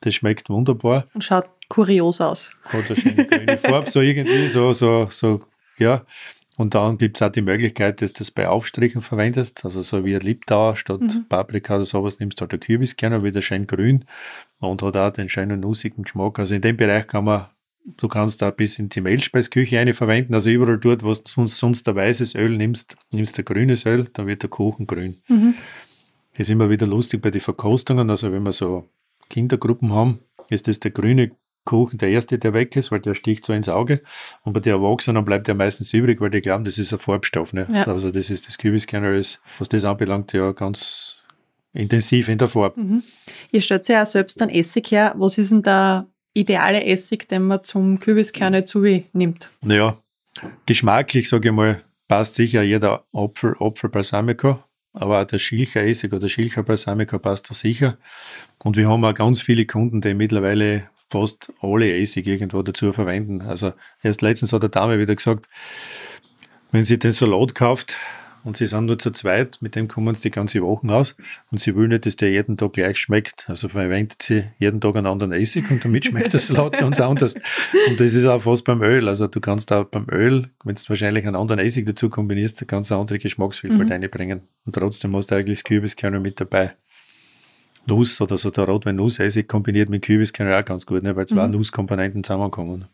[0.00, 1.04] Das schmeckt wunderbar.
[1.14, 2.50] Und schaut kurios aus.
[2.64, 5.42] Hat eine schöne grüne Farbe, so irgendwie, so, so, so,
[5.78, 6.04] ja.
[6.56, 10.04] Und dann gibt es auch die Möglichkeit, dass du das bei Aufstrichen verwendest, also so
[10.04, 11.26] wie ein Liptauer statt mhm.
[11.28, 14.04] Paprika oder sowas nimmst du halt ein Kürbiskern, wieder schön grün
[14.60, 16.38] und hat auch den schönen nussigen Geschmack.
[16.38, 17.46] Also in dem Bereich kann man
[17.84, 20.34] Du kannst da bis in die Mehlspeisküche eine verwenden.
[20.34, 23.84] Also überall dort, wo du sonst, sonst ein weißes Öl nimmst, nimmst du ein grünes
[23.84, 25.16] Öl, dann wird der Kuchen grün.
[25.28, 25.54] Mhm.
[26.34, 28.08] ist immer wieder lustig bei den Verkostungen.
[28.08, 28.88] Also wenn wir so
[29.28, 31.32] Kindergruppen haben, ist das der grüne
[31.64, 34.00] Kuchen der erste, der weg ist, weil der sticht so ins Auge.
[34.42, 37.52] Und bei den Erwachsenen bleibt der meistens übrig, weil die glauben, das ist ein Farbstoff.
[37.52, 37.66] Ne?
[37.72, 37.86] Ja.
[37.86, 39.24] Also das ist das Kürbiskernöl,
[39.58, 41.18] was das anbelangt, ja ganz
[41.72, 42.80] intensiv in der Farbe.
[42.80, 43.02] Mhm.
[43.50, 45.14] Ihr stellt ja auch selbst einen Essig her.
[45.16, 48.80] Was ist denn da ideale Essig, den man zum Kürbiskerne zu
[49.12, 49.48] nimmt?
[49.62, 49.96] Naja,
[50.66, 56.12] geschmacklich, sage ich mal, passt sicher jeder Apfel, Apfel Balsamico, aber auch der Schilcher Essig
[56.12, 57.96] oder Schilcher Balsamico passt da sicher.
[58.58, 63.42] Und wir haben auch ganz viele Kunden, die mittlerweile fast alle Essig irgendwo dazu verwenden.
[63.42, 65.46] Also erst letztens hat der Dame wieder gesagt,
[66.72, 67.94] wenn sie den Salat kauft,
[68.44, 71.16] und sie sind nur zu zweit, mit dem kommen sie die ganze Woche aus
[71.50, 73.48] und sie will nicht, dass der jeden Tag gleich schmeckt.
[73.48, 77.34] Also verwendet sie jeden Tag einen anderen Essig und damit schmeckt der Salat ganz anders.
[77.88, 79.08] Und das ist auch fast beim Öl.
[79.08, 82.90] Also du kannst auch beim Öl, wenn du wahrscheinlich einen anderen Essig dazu kombinierst, kannst
[82.90, 83.92] du eine andere Geschmacksvielfalt mhm.
[83.92, 84.42] reinbringen.
[84.66, 86.72] Und trotzdem hast du eigentlich das Kürbiskernel mit dabei.
[87.86, 91.16] Nuss oder so der Rotwein-Nuss-Essig kombiniert mit Kürbiskernel auch ganz gut, ne?
[91.16, 91.54] weil zwei mhm.
[91.54, 92.84] Nusskomponenten zusammenkommen.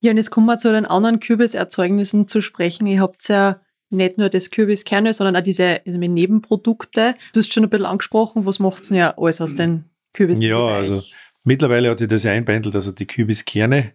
[0.00, 2.86] Ja, und jetzt kommen wir zu den anderen Kürbiserzeugnissen zu sprechen.
[2.86, 7.14] Ihr habt ja nicht nur das Kürbiskerne, sondern auch diese also Nebenprodukte.
[7.32, 10.40] Du hast schon ein bisschen angesprochen, was macht denn ja alles aus den Kürbis?
[10.42, 11.02] Ja, also
[11.44, 13.92] mittlerweile hat sich das ja einbändelt, also die Kürbiskerne.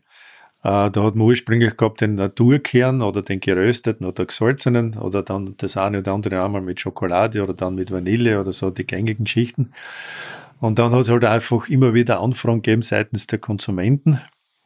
[0.63, 5.55] Äh, da hat man ursprünglich gehabt den Naturkern oder den gerösteten oder gesalzenen oder dann
[5.57, 9.27] das eine oder andere einmal mit Schokolade oder dann mit Vanille oder so, die gängigen
[9.27, 9.71] Schichten.
[10.59, 14.19] Und dann hat es halt einfach immer wieder Anfragen gegeben seitens der Konsumenten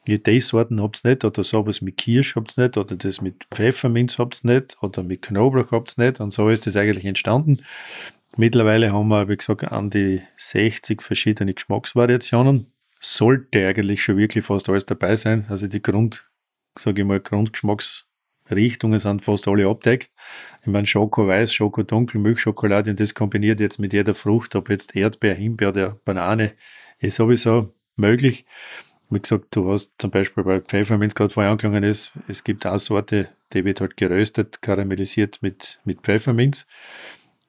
[0.10, 3.46] die Teesorten habt ihr nicht, oder sowas mit Kirsch habt ihr nicht, oder das mit
[3.52, 6.20] Pfefferminz habt ihr nicht, oder mit Knoblauch habt ihr nicht.
[6.20, 7.60] Und so ist das eigentlich entstanden.
[8.38, 12.68] Mittlerweile haben wir, wie gesagt, an die 60 verschiedene Geschmacksvariationen.
[13.00, 15.46] Sollte eigentlich schon wirklich fast alles dabei sein.
[15.50, 16.24] Also die Grund,
[16.76, 20.12] sage ich mal, Grundgeschmacksrichtungen sind fast alle abdeckt.
[20.62, 24.70] Ich meine, Schoko weiß, Schoko dunkel, Milchschokolade und das kombiniert jetzt mit jeder Frucht, ob
[24.70, 26.54] jetzt Erdbeer, Himbeer oder Banane,
[27.00, 28.46] ist sowieso möglich.
[29.10, 32.44] Wie gesagt, du hast zum Beispiel bei Pfeffer, wenn es gerade vorher angegangen ist, es
[32.44, 36.68] gibt eine Sorte, die wird halt geröstet, karamellisiert mit, mit Pfefferminz.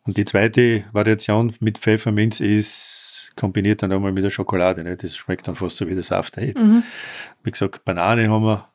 [0.05, 4.85] Und die zweite Variation mit Pfefferminz ist kombiniert dann einmal mit der Schokolade.
[4.85, 4.97] Ne?
[4.97, 6.59] Das schmeckt dann fast so wie das After Eight.
[6.59, 6.83] Mhm.
[7.43, 8.69] Wie gesagt, Banane haben wir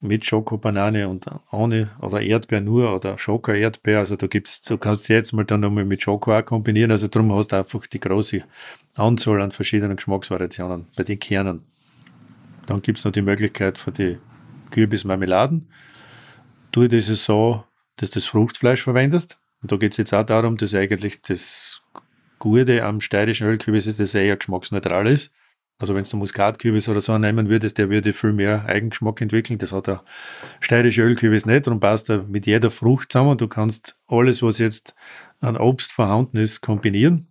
[0.00, 3.98] mit Schokobanane und ohne oder Erdbeer nur oder Schoko-Erdbeer.
[3.98, 6.90] Also da gibt's, du kannst jetzt mal dann nochmal mit Schoko auch kombinieren.
[6.90, 8.42] Also darum hast du einfach die große
[8.94, 11.64] Anzahl an verschiedenen Geschmacksvariationen bei den Kernen.
[12.70, 14.18] Dann gibt's noch die Möglichkeit für die
[14.70, 15.66] Kürbismarmeladen.
[16.70, 17.64] Du das so,
[17.96, 19.40] dass du das Fruchtfleisch verwendest.
[19.60, 21.82] Und da geht's jetzt auch darum, dass eigentlich das
[22.38, 25.34] Gute am steirischen Ölkürbis ist, dass er eher geschmacksneutral ist.
[25.80, 29.58] Also wenn du Muskatkürbis oder so nehmen würdest, der würde viel mehr Eigengeschmack entwickeln.
[29.58, 30.04] Das hat der
[30.60, 31.66] steirische Ölkürbis nicht.
[31.66, 33.36] Darum passt er mit jeder Frucht zusammen.
[33.36, 34.94] Du kannst alles, was jetzt
[35.40, 37.29] an Obst vorhanden ist, kombinieren.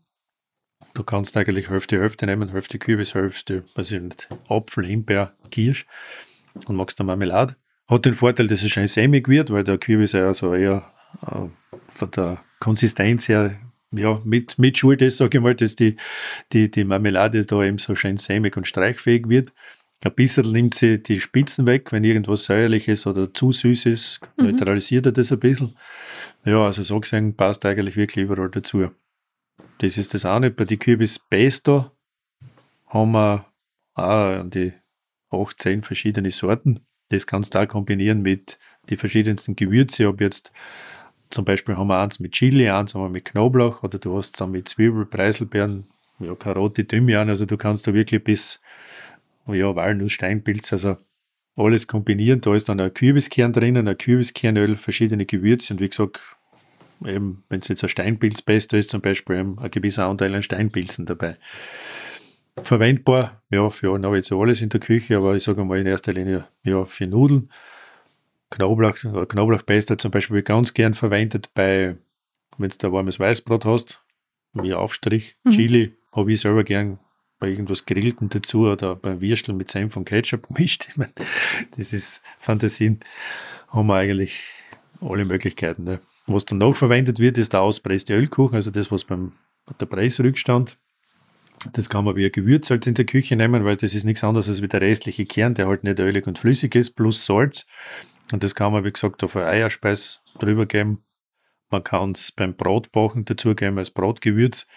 [0.93, 5.85] Du kannst eigentlich Hälfte, Hälfte nehmen, Hälfte Kürbis, Hälfte, weiß ich nicht, Apfel, Himbeer, Kirsch
[6.67, 7.55] und magst dann Marmelade.
[7.87, 10.91] Hat den Vorteil, dass es schön sämig wird, weil der Kürbis ja so eher
[11.25, 11.47] äh,
[11.93, 13.59] von der Konsistenz her
[13.91, 15.97] ja, mit, mit Schuld ist, sage ich mal, dass die,
[16.53, 19.51] die, die Marmelade da eben so schön sämig und streichfähig wird.
[20.03, 24.19] Ein bisschen nimmt sie die Spitzen weg, wenn irgendwas säuerlich ist oder zu süß ist,
[24.37, 24.45] mhm.
[24.45, 25.75] neutralisiert er das ein bisschen.
[26.45, 28.91] Ja, also so gesehen passt eigentlich wirklich überall dazu.
[29.79, 30.51] Das ist das eine.
[30.51, 31.91] Bei den Kürbis Pesto
[32.87, 33.45] haben wir
[33.95, 34.73] auch die
[35.29, 36.81] 18 verschiedene Sorten.
[37.09, 40.51] Das kannst du auch kombinieren mit die verschiedensten Gewürze, ob jetzt
[41.29, 44.41] zum Beispiel haben wir eins mit Chili, eins haben wir mit Knoblauch oder du hast
[44.41, 45.85] dann mit Zwiebel, Preiselbeeren,
[46.19, 48.61] ja, Karotte, Thymian, also du kannst da wirklich bis,
[49.47, 50.97] ja, Walnuss, Steinpilz, also
[51.55, 52.41] alles kombinieren.
[52.41, 56.19] Da ist dann ein Kürbiskern drinnen, ein Kürbiskernöl, verschiedene Gewürze und wie gesagt,
[57.05, 61.05] eben, wenn es jetzt ein Steinpilzpesto ist, zum Beispiel eben ein gewisser Anteil an Steinpilzen
[61.05, 61.37] dabei.
[62.61, 66.45] Verwendbar, ja, für nahezu alles in der Küche, aber ich sage mal in erster Linie,
[66.63, 67.49] ja, für Nudeln.
[68.49, 68.95] Knoblauch,
[69.27, 71.95] Knoblauchpesto zum Beispiel wird ganz gern verwendet bei,
[72.57, 74.03] wenn du ein warmes Weißbrot hast,
[74.53, 75.35] wie Aufstrich.
[75.43, 75.51] Mhm.
[75.51, 76.99] Chili habe ich selber gern
[77.39, 80.87] bei irgendwas Grillten dazu oder bei Würsteln mit Senf und Ketchup gemischt.
[80.89, 81.13] Ich meine,
[81.77, 82.99] das ist Fantasien.
[83.69, 84.43] Haben wir eigentlich
[84.99, 85.83] alle Möglichkeiten.
[85.83, 85.99] Ne?
[86.31, 89.31] Was dann noch verwendet wird, ist der auspresste Ölkuchen, also das, was beim
[89.79, 90.77] der Preisrückstand.
[91.73, 94.47] Das kann man wie ein Gewürzsalz in der Küche nehmen, weil das ist nichts anderes
[94.47, 97.65] als wie der restliche Kern, der halt nicht ölig und flüssig ist, plus Salz.
[98.31, 101.03] Und das kann man, wie gesagt, auf eine Eierspeis drüber geben.
[101.71, 104.67] Man kann es beim Brotbachen dazugeben als Brotgewürz.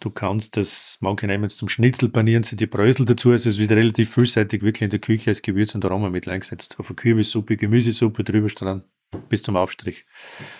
[0.00, 3.30] Du kannst das, manche nehmen es zum Schnitzel, panieren sie die Brösel dazu.
[3.30, 6.76] Also es wird relativ vielseitig wirklich in der Küche als Gewürz und Aromamittel eingesetzt.
[6.80, 8.82] Auf eine Kürbissuppe, Gemüsesuppe drüber strahlen
[9.28, 10.04] bis zum Aufstrich.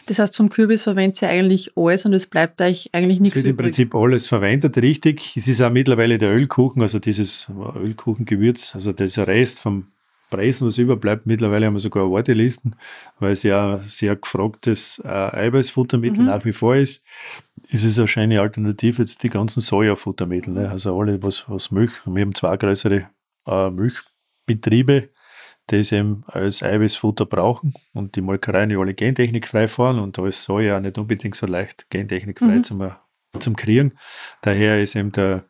[0.07, 3.45] Das heißt, vom Kürbis verwendet ihr eigentlich alles und es bleibt euch eigentlich nichts Es
[3.45, 3.67] wird übrig.
[3.67, 5.37] im Prinzip alles verwendet, richtig.
[5.37, 9.89] Es ist auch mittlerweile der Ölkuchen, also dieses Ölkuchengewürz, also dieser Rest vom
[10.33, 11.27] Preisen, was überbleibt.
[11.27, 12.75] Mittlerweile haben wir sogar Wartelisten,
[13.21, 16.27] weil es ja ein sehr gefragtes äh, Eiweißfuttermittel mhm.
[16.27, 17.05] nach wie vor ist.
[17.69, 20.55] Ist es eine schöne Alternative zu den ganzen Sojafuttermitteln.
[20.57, 20.71] Ne?
[20.71, 23.09] Also alle, was, was Milch, wir haben zwei größere
[23.47, 25.11] äh, Milchbetriebe,
[25.71, 30.43] es eben als Eiweißfutter brauchen und die Molkereien die alle gentechnikfrei fahren und da ist
[30.43, 32.65] Soja nicht unbedingt so leicht gentechnikfrei mhm.
[32.65, 32.91] zum,
[33.39, 33.93] zum Kriegen.
[34.43, 35.45] Daher ist eben der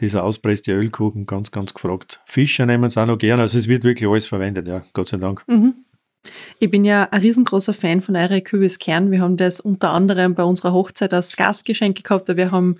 [0.00, 2.20] dieser auspresste Ölkuchen ganz, ganz gefragt.
[2.26, 5.18] Fische nehmen es auch noch gern, also es wird wirklich alles verwendet, ja, Gott sei
[5.18, 5.44] Dank.
[5.46, 5.74] Mhm.
[6.60, 9.10] Ich bin ja ein riesengroßer Fan von eurer Kürbiskern.
[9.10, 12.28] Wir haben das unter anderem bei unserer Hochzeit als Gastgeschenk gehabt.
[12.36, 12.78] Wir haben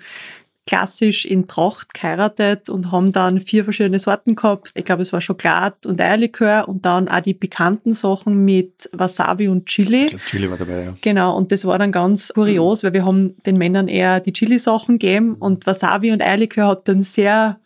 [0.65, 4.71] klassisch in Tracht geheiratet und haben dann vier verschiedene Sorten gehabt.
[4.75, 9.49] Ich glaube, es war Schokolade und Eierlikör und dann auch die bekannten Sachen mit Wasabi
[9.49, 10.05] und Chili.
[10.05, 10.97] Ich glaube, Chili war dabei, ja.
[11.01, 14.99] Genau, und das war dann ganz kurios, weil wir haben den Männern eher die Chili-Sachen
[14.99, 17.59] gegeben und Wasabi und Eierlikör hat dann sehr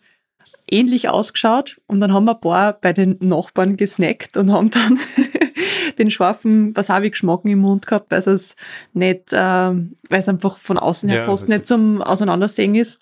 [0.70, 4.98] ähnlich ausgeschaut und dann haben wir ein paar bei den Nachbarn gesnackt und haben dann
[5.98, 8.56] den scharfen Wasabi-Geschmack im Mund gehabt, weil es
[8.92, 12.98] nicht, äh, weil es einfach von außen her ja, fast nicht zum Auseinandersehen ist.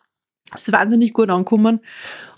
[0.54, 1.80] Es ist wahnsinnig gut angekommen.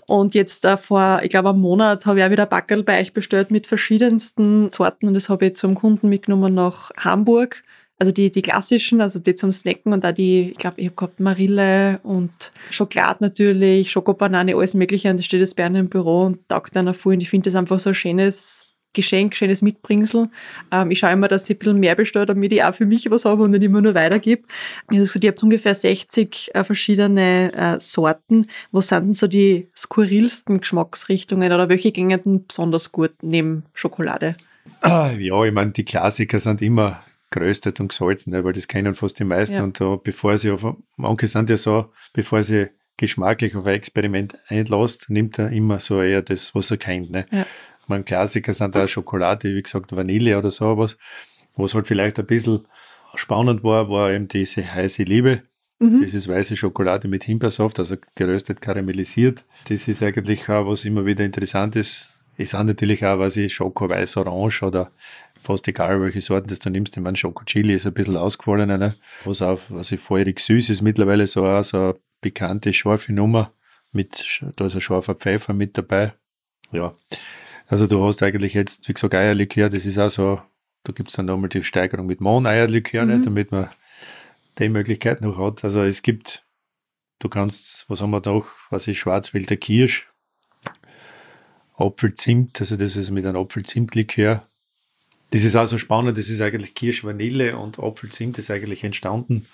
[0.09, 2.99] Und jetzt äh, vor, ich glaube, einem Monat habe ich auch wieder ein Backel bei
[2.99, 7.63] euch bestellt mit verschiedensten Sorten und das habe ich zum Kunden mitgenommen nach Hamburg.
[7.99, 10.95] Also die, die klassischen, also die zum Snacken und auch die, ich glaube, ich habe
[10.95, 12.31] gehabt Marille und
[12.71, 16.75] Schokolade natürlich, Schokobanane, alles mögliche und das steht jetzt bei einem im Büro und taugt
[16.75, 20.29] einer voll und ich finde das einfach so ein schönes Geschenk, schönes Mitbringsel.
[20.71, 23.09] Ähm, ich schaue immer, dass ich ein bisschen mehr bestelle, damit ich auch für mich
[23.11, 24.43] was habe und nicht immer nur weitergebe.
[24.87, 28.47] Habe gesagt, ihr habt ungefähr 60 äh, verschiedene äh, Sorten.
[28.71, 34.35] Was sind denn so die skurrilsten Geschmacksrichtungen oder welche gingen denn besonders gut neben Schokolade?
[34.81, 36.99] Ah, ja, ich meine, die Klassiker sind immer
[37.29, 39.55] geröstet und gesalzen, weil das kennen fast die meisten.
[39.55, 39.63] Ja.
[39.63, 40.65] Und da, bevor sie auf,
[40.97, 46.01] manche sind ja so, bevor sie geschmacklich auf ein Experiment einlässt, nimmt er immer so
[46.01, 47.11] eher das, was er kennt.
[47.11, 47.25] Ne?
[47.31, 47.45] Ja
[47.89, 50.97] mein Klassiker sind da Schokolade, wie gesagt Vanille oder sowas.
[51.55, 52.65] Was halt vielleicht ein bisschen
[53.15, 55.43] spannend war, war eben diese heiße Liebe.
[55.79, 56.01] Mhm.
[56.01, 59.43] Das ist weiße Schokolade mit Himbeersaft, also geröstet karamellisiert.
[59.69, 62.13] Das ist eigentlich auch, was immer wieder interessant ist.
[62.37, 64.91] Es sind natürlich auch, was ich, Schoko weiß orange oder
[65.41, 66.95] fast egal, welche Sorten das du nimmst.
[66.95, 68.93] Ich meine, Schoko Chili ist ein bisschen ausgefallen, ne?
[69.25, 73.51] was auch, was ich feurig süß ist, mittlerweile so, auch so eine bekannte, scharfe Nummer
[73.91, 76.13] mit, da ist ein scharfer Pfeffer mit dabei.
[76.71, 76.93] Ja,
[77.69, 80.41] also du hast eigentlich jetzt, wie gesagt, Eierlikör, das ist auch so,
[80.83, 83.21] da gibt es dann nochmal die Steigerung mit Mohn-Eierlikör, mhm.
[83.21, 83.69] damit man
[84.57, 85.63] die Möglichkeit noch hat.
[85.63, 86.43] Also es gibt,
[87.19, 90.07] du kannst, was haben wir noch, was ist Schwarzwälder Kirsch,
[91.77, 94.43] Apfelzimt, also das ist mit einem Apfelzimtlikör.
[95.29, 99.45] Das ist also spannend, das ist eigentlich Kirsch-Vanille und Apfelzimt ist eigentlich entstanden.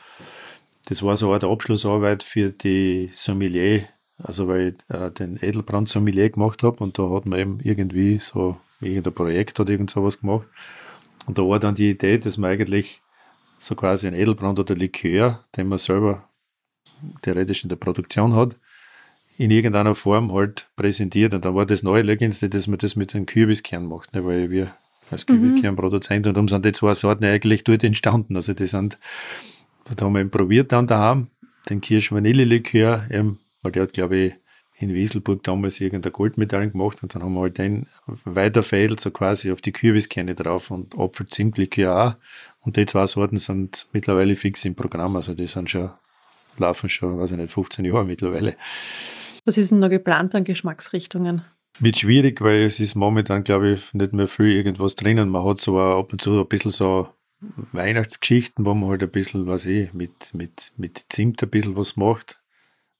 [0.85, 3.83] Das war so eine Abschlussarbeit für die Sommelier,
[4.17, 8.17] also weil ich äh, den Edelbrand Sommelier gemacht habe und da hat man eben irgendwie
[8.17, 10.47] so irgendein Projekt oder irgend sowas gemacht.
[11.25, 13.01] Und da war dann die Idee, dass man eigentlich
[13.59, 16.29] so quasi ein Edelbrand oder Likör, den man selber
[17.21, 18.55] theoretisch in der Produktion hat,
[19.37, 21.33] in irgendeiner Form halt präsentiert.
[21.33, 24.25] Und dann war das neue Legendste, dass man das mit einem Kürbiskern macht, ne?
[24.25, 24.73] weil wir
[25.11, 25.41] als mhm.
[25.41, 28.35] Kürbiskernproduzent und darum sind die zwei Sorten eigentlich dort entstanden.
[28.35, 28.97] Also die sind,
[29.95, 31.27] da haben wir eben probiert dann daheim,
[31.69, 33.05] den Kirsch-Vanille-Likör,
[33.65, 34.33] weil der hat, glaube ich,
[34.77, 37.87] in Wieselburg damals irgendeine Goldmedaille gemacht und dann haben wir halt den
[38.25, 42.15] weiterfädelt, so quasi auf die Kürbiskerne drauf und Apfel-Zimtlikör auch.
[42.61, 45.91] Und die zwei Sorten sind mittlerweile fix im Programm, also die sind schon,
[46.57, 48.55] laufen schon, weiß ich nicht, 15 Jahre mittlerweile.
[49.45, 51.43] Was ist denn noch geplant an Geschmacksrichtungen?
[51.79, 55.29] Wird schwierig, weil es ist momentan, glaube ich, nicht mehr viel irgendwas drinnen.
[55.29, 57.09] Man hat so ab und zu ein bisschen so
[57.71, 61.95] Weihnachtsgeschichten, wo man halt ein bisschen, was ich, mit, mit, mit Zimt ein bisschen was
[61.95, 62.39] macht.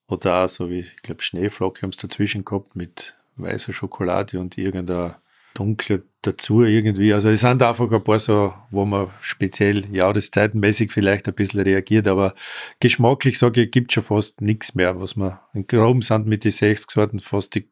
[0.07, 4.57] Oder auch so wie, ich glaube, Schneeflocke haben es dazwischen gehabt mit weißer Schokolade und
[4.57, 5.15] irgendeiner
[5.55, 7.13] dunkler dazu irgendwie.
[7.13, 12.07] Also es sind einfach ein paar so, wo man speziell jahreszeitenmäßig vielleicht ein bisschen reagiert,
[12.07, 12.35] aber
[12.79, 16.51] geschmacklich sage ich, gibt schon fast nichts mehr, was man in groben sind mit den
[16.51, 17.67] 60 Sorten fast die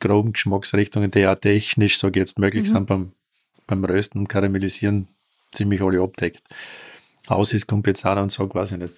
[0.00, 2.72] groben Geschmacksrichtungen, die auch technisch, sage ich jetzt, möglich mhm.
[2.72, 3.12] sind beim,
[3.66, 5.08] beim Rösten und Karamellisieren
[5.52, 6.42] ziemlich alle abdeckt.
[7.26, 8.94] Aus ist kommt jetzt auch und sagt, weiß ich nicht,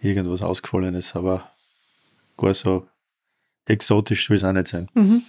[0.00, 1.50] irgendwas Ausgefallenes, aber
[2.38, 2.88] gar so
[3.66, 4.88] exotisch will es auch nicht sein.
[4.94, 5.22] Mhm.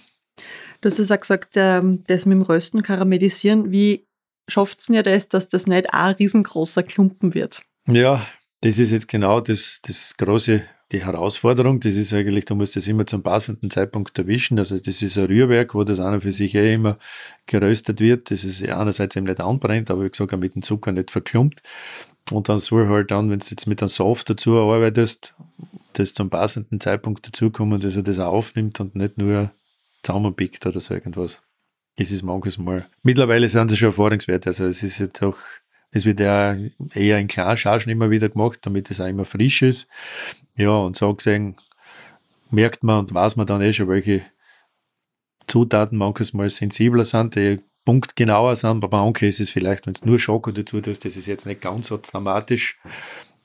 [0.80, 4.06] Du hast ja auch gesagt, ähm, das mit dem Rösten, Karamellisieren, wie
[4.48, 7.62] schafft es denn ja das, dass das nicht ein riesengroßer Klumpen wird?
[7.86, 8.26] Ja,
[8.62, 10.62] das ist jetzt genau das, das große,
[10.92, 11.80] die Herausforderung.
[11.80, 14.58] Das ist eigentlich, du musst das immer zum passenden Zeitpunkt erwischen.
[14.58, 16.98] Also das ist ein Rührwerk, wo das einer für sich eh immer
[17.46, 18.30] geröstet wird.
[18.30, 21.62] Das ist einerseits eben nicht anbrennt, aber wie gesagt, auch mit dem Zucker nicht verklumpt.
[22.30, 25.34] Und dann soll halt dann, wenn du jetzt mit einem Soft dazu arbeitest,
[25.94, 29.50] das zum passenden Zeitpunkt dazukommen, dass er das auch aufnimmt und nicht nur
[30.02, 31.42] zusammenpickt oder so irgendwas.
[31.96, 32.86] Das ist manches Mal.
[33.02, 34.50] Mittlerweile sind sie schon Erfahrungswerte.
[34.50, 35.36] Also es ist ja doch,
[35.92, 36.56] es wird ja
[36.94, 39.88] eher in Klarschargen immer wieder gemacht, damit es auch immer frisch ist.
[40.56, 41.56] Ja, und so gesehen
[42.50, 44.22] merkt man und weiß man dann eh schon, welche
[45.46, 48.80] Zutaten manches Mal sensibler sind, die punktgenauer sind.
[48.80, 51.60] Bei manchen ist es vielleicht, wenn es nur Schoko dazu tust, das ist jetzt nicht
[51.60, 52.78] ganz so dramatisch.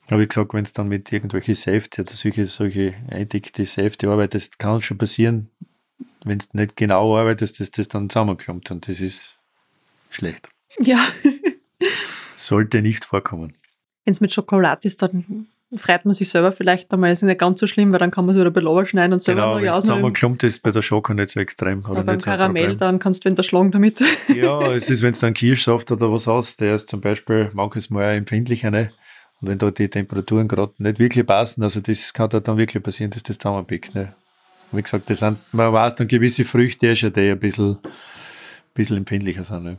[0.08, 4.58] Aber wie gesagt, wenn es dann mit irgendwelchen Safety oder solche, solche eindickte Safety arbeitest,
[4.58, 5.50] kann es schon passieren,
[6.24, 9.36] wenn du nicht genau arbeitest, dass das dann zusammenkommt und das ist
[10.10, 10.48] schlecht.
[10.80, 11.04] Ja.
[12.36, 13.54] Sollte nicht vorkommen.
[14.04, 15.46] Wenn es mit Schokolade ist, dann
[15.76, 17.12] freut man sich selber vielleicht einmal.
[17.12, 19.42] Ist nicht ganz so schlimm, weil dann kann man es wieder ein schneiden und selber
[19.42, 19.72] genau, neu ausnehmen.
[19.72, 21.80] Genau, zusammenklumpt ist bei der Schoko nicht so extrem.
[21.80, 24.00] Oder Aber beim Karamell, so dann kannst du wieder schlagen damit.
[24.34, 27.90] Ja, es ist, wenn du dann Kirschsaft oder was hast, der ist zum Beispiel manches
[27.90, 28.90] Mal empfindlicher, ne?
[29.40, 32.82] Und wenn da die Temperaturen gerade nicht wirklich passen, also das kann da dann wirklich
[32.82, 34.14] passieren, dass das zusammenpickt, ne?
[34.72, 37.78] Wie gesagt, das sind, man weiß dann gewisse Früchte schon, die ein bisschen, ein
[38.74, 39.64] bisschen empfindlicher sind.
[39.64, 39.78] Ne?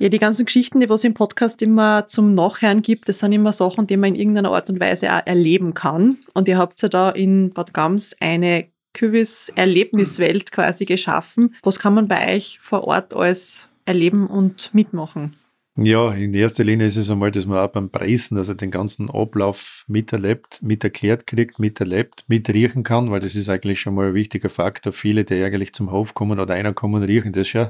[0.00, 3.52] Ja, die ganzen Geschichten, die was im Podcast immer zum Nachhören gibt, das sind immer
[3.52, 6.16] Sachen, die man in irgendeiner Art und Weise auch erleben kann.
[6.32, 11.54] Und ihr habt ja da in Bad Gams eine Kürbis-Erlebniswelt quasi geschaffen.
[11.62, 15.36] Was kann man bei euch vor Ort alles erleben und mitmachen?
[15.76, 19.10] Ja, in erster Linie ist es einmal, dass man auch beim Preisen, also den ganzen
[19.10, 24.48] Ablauf miterlebt, miterklärt kriegt, miterlebt, mitriechen kann, weil das ist eigentlich schon mal ein wichtiger
[24.48, 24.94] Faktor.
[24.94, 27.68] Viele, die eigentlich zum Hof kommen oder einer kommen, riechen das schon,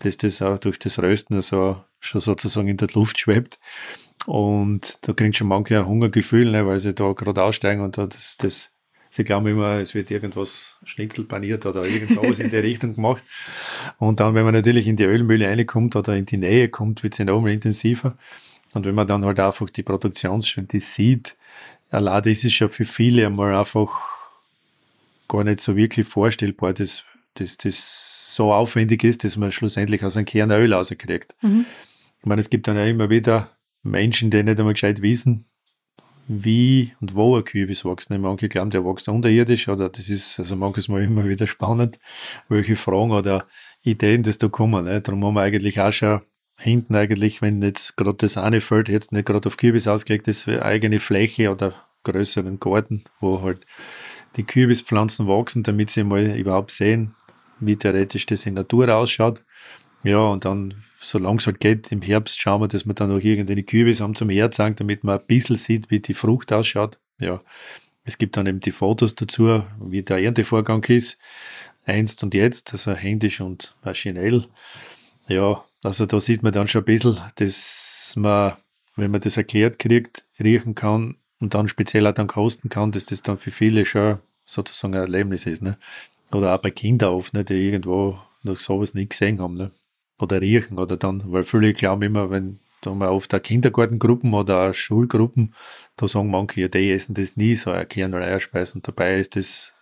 [0.00, 3.58] dass das auch durch das Rösten so, schon sozusagen in der Luft schwebt.
[4.26, 8.06] Und da kriegen schon manche ein Hungergefühl, ne, weil sie da gerade aussteigen und da
[8.06, 8.70] das, das
[9.10, 13.24] Sie glauben immer, es wird irgendwas Schnitzel paniert oder irgend sowas in der Richtung gemacht.
[13.98, 17.14] Und dann, wenn man natürlich in die Ölmühle reinkommt oder in die Nähe kommt, wird
[17.14, 18.16] es enorm intensiver.
[18.74, 21.36] Und wenn man dann halt einfach die Produktionsschritte sieht,
[21.90, 23.90] allein das ist ja für viele einmal einfach
[25.26, 27.56] gar nicht so wirklich vorstellbar, dass das
[28.38, 31.34] so aufwendig ist, dass man schlussendlich aus einem Kern Öl rauskriegt.
[31.42, 31.66] Mhm.
[32.20, 33.50] Ich meine, es gibt dann ja immer wieder
[33.82, 35.46] Menschen, die nicht einmal gescheit wissen,
[36.28, 38.10] wie und wo ein Kürbis wächst.
[38.10, 41.98] Manche glauben, der wächst unterirdisch oder das ist also manches Mal immer wieder spannend,
[42.48, 43.46] welche Fragen oder
[43.82, 44.84] Ideen das da kommen.
[44.84, 45.00] Ne?
[45.00, 46.20] Darum haben wir eigentlich auch schon
[46.60, 50.48] hinten eigentlich, wenn jetzt gerade das eine Feld jetzt nicht gerade auf Kürbis ausgelegt ist,
[50.48, 51.74] eine eigene Fläche oder
[52.04, 53.66] größeren Garten, wo halt
[54.36, 57.14] die Kürbispflanzen wachsen, damit sie mal überhaupt sehen,
[57.60, 59.42] wie theoretisch das in Natur ausschaut.
[60.04, 63.22] Ja, und dann, solange es halt geht, im Herbst schauen wir, dass wir dann auch
[63.22, 66.98] irgendeine Kürbis haben zum Herzeigen, damit man ein bisschen sieht, wie die Frucht ausschaut.
[67.18, 67.40] Ja,
[68.04, 71.18] es gibt dann eben die Fotos dazu, wie der Erntevorgang ist,
[71.84, 74.44] einst und jetzt, also händisch und maschinell.
[75.28, 78.56] Ja, also da sieht man dann schon ein bisschen, dass man,
[78.96, 83.06] wenn man das erklärt kriegt, riechen kann und dann speziell auch dann kosten kann, dass
[83.06, 85.62] das dann für viele schon sozusagen ein Erlebnis ist.
[85.62, 85.76] Ne?
[86.32, 89.54] Oder auch bei Kindern oft, ne, die irgendwo noch sowas nie gesehen haben.
[89.54, 89.70] Ne?
[90.18, 94.32] Oder riechen oder dann, weil viele glauben immer, wenn da haben wir oft auch Kindergartengruppen
[94.34, 95.54] oder auch Schulgruppen,
[95.96, 98.78] da sagen manche, ja, die essen das nie, so ein Kern oder Eierspeisen.
[98.78, 99.72] Und dabei ist das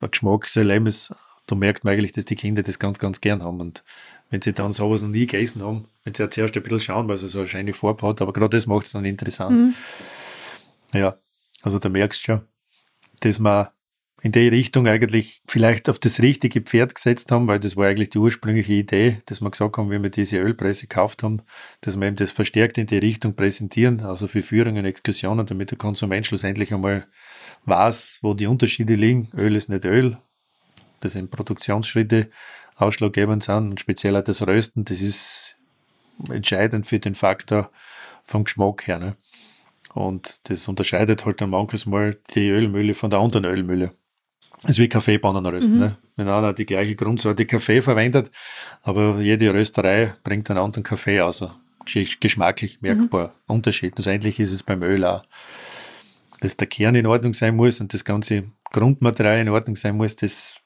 [0.00, 1.14] ein Geschmackserlebnis,
[1.46, 3.60] da merkt man eigentlich, dass die Kinder das ganz, ganz gern haben.
[3.60, 3.84] Und
[4.30, 7.08] wenn sie dann sowas noch nie gegessen haben, wenn sie ja zuerst ein bisschen schauen,
[7.08, 9.56] weil sie so eine scheine Farbe hat, aber gerade das macht es dann interessant.
[9.56, 9.74] Mhm.
[10.92, 11.16] Ja,
[11.62, 12.40] also da merkst du schon,
[13.20, 13.72] dass wir
[14.20, 18.10] in die Richtung eigentlich vielleicht auf das richtige Pferd gesetzt haben, weil das war eigentlich
[18.10, 21.42] die ursprüngliche Idee, dass wir gesagt haben, wenn wir diese Ölpresse gekauft haben,
[21.82, 25.78] dass wir eben das verstärkt in die Richtung präsentieren, also für Führungen, Exkursionen, damit der
[25.78, 27.06] Konsument schlussendlich einmal
[27.66, 29.30] weiß, wo die Unterschiede liegen.
[29.36, 30.16] Öl ist nicht Öl,
[31.00, 32.28] das sind Produktionsschritte
[32.76, 35.56] ausschlaggebend sind und speziell auch das Rösten, das ist
[36.28, 37.70] entscheidend für den Faktor
[38.24, 38.98] vom Geschmack her.
[38.98, 39.16] Ne?
[39.94, 43.92] Und das unterscheidet halt dann manches Mal die Ölmühle von der anderen Ölmühle.
[44.62, 45.74] Das ist wie Kaffeebohnen rösten.
[45.74, 45.80] Mhm.
[45.80, 45.96] Ne?
[46.16, 48.30] Wenn einer die gleiche Grundsorte Kaffee verwendet,
[48.82, 51.44] aber jede Rösterei bringt einen anderen Kaffee aus.
[52.20, 53.54] Geschmacklich merkbar mhm.
[53.54, 53.96] Unterschied.
[53.96, 55.24] Und ähnlich ist es beim Öl auch.
[56.40, 60.16] Dass der Kern in Ordnung sein muss und das ganze Grundmaterial in Ordnung sein muss,
[60.16, 60.56] das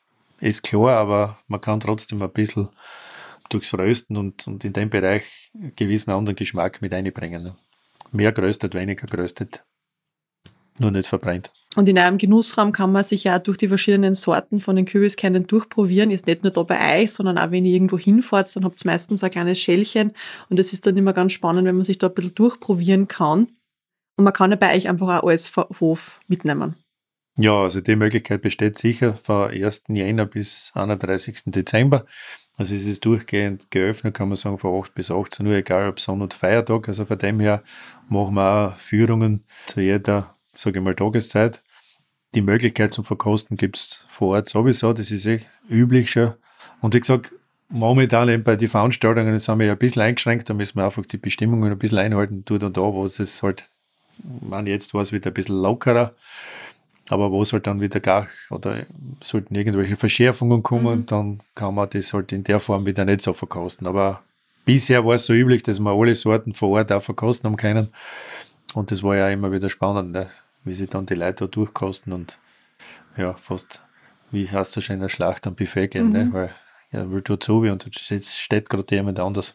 [0.40, 2.68] ist klar, aber man kann trotzdem ein bisschen
[3.49, 7.53] durchs Rösten und, und in dem Bereich einen gewissen anderen Geschmack mit einbringen.
[8.11, 9.62] Mehr geröstet, weniger geröstet,
[10.78, 11.50] nur nicht verbrennt.
[11.76, 15.46] Und in einem Genussraum kann man sich ja durch die verschiedenen Sorten von den Kürbiskernen
[15.46, 16.10] durchprobieren.
[16.10, 18.90] Ist nicht nur da bei euch, sondern auch wenn ihr irgendwo hinfahrt, dann habt ihr
[18.90, 20.12] meistens ein kleines Schälchen.
[20.48, 23.48] Und das ist dann immer ganz spannend, wenn man sich da ein bisschen durchprobieren kann.
[24.16, 26.74] Und man kann ja bei euch einfach auch alles vom Hof mitnehmen.
[27.36, 29.84] Ja, also die Möglichkeit besteht sicher von 1.
[29.88, 31.44] Jänner bis 31.
[31.46, 32.04] Dezember.
[32.58, 35.98] Also es ist durchgehend geöffnet, kann man sagen, von 8 bis 18 Uhr, egal ob
[35.98, 36.88] Sonn- und Feiertag.
[36.88, 37.62] Also von dem her
[38.10, 41.62] machen wir auch Führungen zu jeder, sage ich mal, Tageszeit.
[42.34, 46.32] Die Möglichkeit zum Verkosten gibt es vor Ort sowieso, das ist eh üblich schon.
[46.80, 47.32] Und wie gesagt,
[47.68, 51.05] momentan eben bei den Veranstaltungen sind wir ja ein bisschen eingeschränkt, da müssen wir einfach
[51.05, 53.64] die Bestimmungen ein bisschen einhalten, tut und da, wo es halt,
[54.40, 56.14] man jetzt war es wieder ein bisschen lockerer.
[57.09, 58.86] Aber wo es halt dann wieder gar, oder
[59.20, 61.07] sollten irgendwelche Verschärfungen kommen, mhm.
[61.07, 63.86] dann kann man das halt in der Form wieder nicht so verkosten.
[63.86, 64.22] Aber
[64.64, 67.88] bisher war es so üblich, dass wir alle Sorten vor Ort auch verkosten haben können.
[68.72, 70.30] Und das war ja immer wieder spannend, ne?
[70.64, 72.38] Wie sie dann die Leute da durchkosten und
[73.16, 73.82] ja, fast,
[74.30, 76.24] wie heißt es schon in der Schlacht am Buffet gehen, ne?
[76.24, 76.30] mhm.
[76.30, 76.34] ne?
[76.34, 76.54] weil
[76.92, 79.54] ja, will du zu und jetzt steht gerade jemand anders.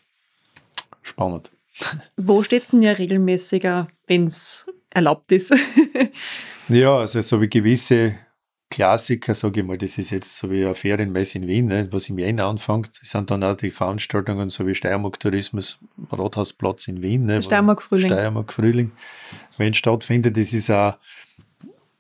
[1.04, 1.52] Spannend.
[2.18, 5.54] Wo steht es denn ja regelmäßiger, wenn es erlaubt ist?
[6.70, 8.16] Ja, also so wie gewisse
[8.78, 12.10] Klassiker, sage ich mal, das ist jetzt so wie eine Ferienmesse in Wien, ne, was
[12.10, 12.92] im Jänner anfängt.
[13.02, 15.80] Das sind dann auch die Veranstaltungen, so wie Steiermark Tourismus,
[16.12, 17.26] Rathausplatz in Wien.
[17.26, 18.06] Ne, Steiermark Frühling.
[18.06, 18.92] Steiermark Frühling,
[19.58, 20.38] wenn stattfindet.
[20.38, 20.96] Das ist auch,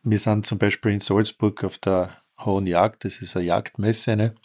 [0.03, 2.11] wir sind zum Beispiel in Salzburg auf der
[2.45, 4.15] Hohen Jagd, das ist eine Jagdmesse.
[4.15, 4.35] Ne.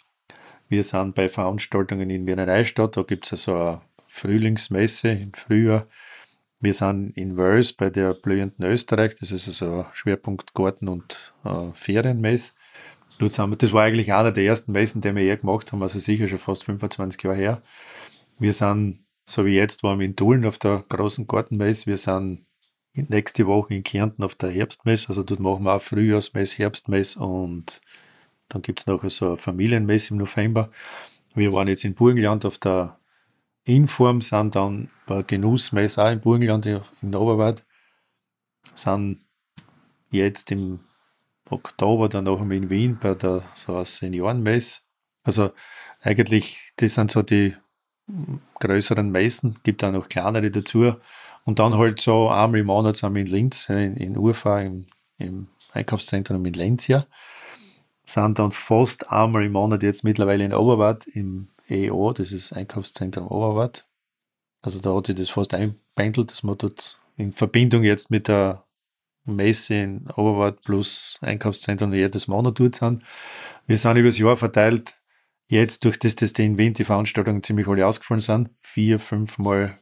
[0.69, 5.85] Wir sind bei Veranstaltungen in Wiener Neustadt, da gibt es also eine Frühlingsmesse im Frühjahr.
[6.63, 11.73] Wir sind in Wels bei der blühenden Österreich, das ist also Schwerpunkt Garten und äh,
[11.73, 12.55] Ferienmess.
[13.19, 15.83] Dort sind wir, das war eigentlich einer der ersten Messen, die wir je gemacht haben,
[15.83, 17.61] also sicher schon fast 25 Jahre her.
[18.39, 21.85] Wir sind, so wie jetzt, waren wir in Tulln auf der großen Gartenmess.
[21.85, 22.45] Wir sind
[22.93, 27.81] nächste Woche in Kärnten auf der Herbstmess, also dort machen wir auch Frühjahrsmess, Herbstmess und
[28.47, 30.71] dann gibt es noch so eine Familienmess im November.
[31.35, 32.97] Wir waren jetzt in Burgenland auf der
[33.65, 37.63] Inform sind dann bei Genussmess auch im Burgenland in Oberwart,
[38.75, 39.21] sind
[40.09, 40.81] jetzt im
[41.49, 44.83] Oktober dann einmal in Wien bei der so Seniorenmess.
[45.23, 45.51] Also
[46.01, 47.55] eigentlich, das sind so die
[48.59, 50.95] größeren Messen, gibt auch noch kleinere dazu.
[51.45, 54.85] Und dann halt so einmal im Monat sind wir in Linz, in, in Urfa, im,
[55.17, 57.05] im Einkaufszentrum in Lenzia.
[58.05, 63.27] Sind dann fast einmal im Monat jetzt mittlerweile in Oberwart im EO, das ist Einkaufszentrum
[63.27, 63.87] Oberwart.
[64.61, 68.65] Also da hat sich das fast einpendelt, dass wir dort in Verbindung jetzt mit der
[69.25, 73.03] Messe in Oberwart plus Einkaufszentrum, jedes Monat dort sind.
[73.67, 74.93] Wir sind über das Jahr verteilt,
[75.47, 79.37] jetzt durch das, dass die in Wien die Veranstaltungen ziemlich alle ausgefallen sind, vier, fünf
[79.37, 79.77] Mal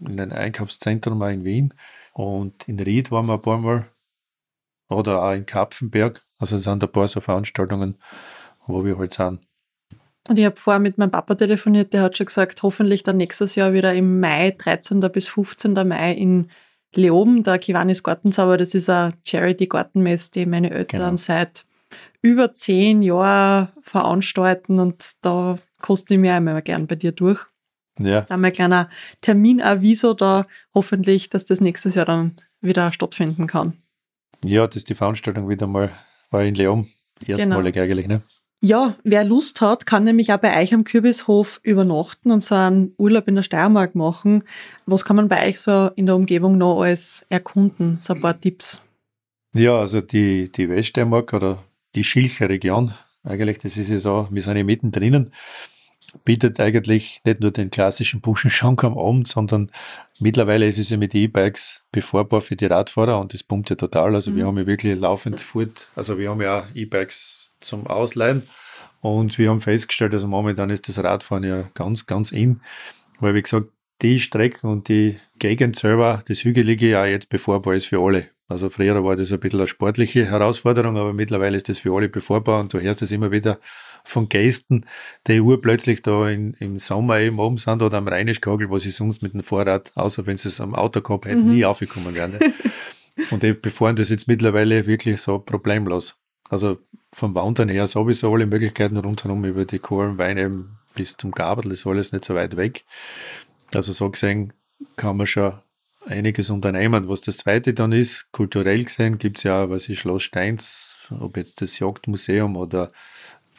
[0.00, 1.74] in ein Einkaufszentrum auch in Wien
[2.12, 3.90] und in Ried waren wir ein paar Mal
[4.88, 6.22] oder auch in Kapfenberg.
[6.38, 7.98] Also es sind ein paar so Veranstaltungen,
[8.66, 9.47] wo wir halt sind.
[10.28, 13.54] Und ich habe vorher mit meinem Papa telefoniert, der hat schon gesagt, hoffentlich dann nächstes
[13.54, 15.00] Jahr wieder im Mai, 13.
[15.10, 15.72] bis 15.
[15.72, 16.50] Mai in
[16.94, 18.58] Leoben, der Kiwanis Gartenzauber.
[18.58, 21.16] Das ist eine Charity-Gartenmesse, die meine Eltern genau.
[21.16, 21.64] seit
[22.20, 27.40] über zehn Jahren veranstalten und da koste ich mir einmal gern bei dir durch.
[27.98, 28.16] Ja.
[28.16, 28.90] Das ist einmal ein kleiner
[29.22, 33.78] Terminaviso da, hoffentlich, dass das nächstes Jahr dann wieder stattfinden kann.
[34.44, 35.90] Ja, dass die Veranstaltung wieder mal
[36.30, 36.88] war in Leon.
[37.24, 37.86] Erstmalig genau.
[37.86, 38.22] eigentlich, ne?
[38.60, 42.92] Ja, wer Lust hat, kann nämlich auch bei euch am Kürbishof übernachten und so einen
[42.98, 44.42] Urlaub in der Steiermark machen.
[44.84, 47.98] Was kann man bei euch so in der Umgebung noch alles erkunden?
[48.00, 48.82] So ein paar Tipps.
[49.54, 51.62] Ja, also die, die Weststeiermark oder
[51.94, 52.92] die Schilcher Region,
[53.22, 55.30] eigentlich, das ist ja so, wir sind ja mittendrin
[56.24, 59.70] bietet eigentlich nicht nur den klassischen Buschenschank am Abend, sondern
[60.20, 64.14] mittlerweile ist es ja mit E-Bikes bevorbar für die Radfahrer und das pumpt ja total.
[64.14, 64.36] Also mhm.
[64.36, 68.42] wir haben ja wirklich laufend fort, also wir haben ja E-Bikes zum Ausleihen
[69.00, 72.60] und wir haben festgestellt, also momentan ist das Radfahren ja ganz, ganz in,
[73.20, 73.68] weil wie gesagt,
[74.02, 78.28] die Strecken und die Gegend selber, das Hügelige ja jetzt bevorbar ist für alle.
[78.46, 82.08] Also früher war das ein bisschen eine sportliche Herausforderung, aber mittlerweile ist das für alle
[82.08, 83.58] bevorbar und du hörst es immer wieder
[84.04, 84.86] von Gästen,
[85.26, 89.22] die urplötzlich da in, im Sommer eben oben sind oder am Rheinischkagel, wo sie sonst
[89.22, 91.54] mit dem Fahrrad, außer wenn sie es am Auto gehabt hätten, mhm.
[91.54, 92.38] nie aufgekommen wären.
[93.30, 96.16] und die befahren das jetzt mittlerweile wirklich so problemlos.
[96.48, 96.78] Also
[97.12, 101.86] vom Wandern her sowieso alle Möglichkeiten rundherum über die Kohlenweine eben bis zum Gabel, ist
[101.86, 102.84] alles nicht so weit weg.
[103.74, 104.52] Also so gesehen
[104.96, 105.52] kann man schon
[106.06, 107.08] einiges unternehmen.
[107.08, 111.36] Was das zweite dann ist, kulturell gesehen, gibt es ja, was ich Schloss Steins, ob
[111.36, 112.92] jetzt das Jagdmuseum oder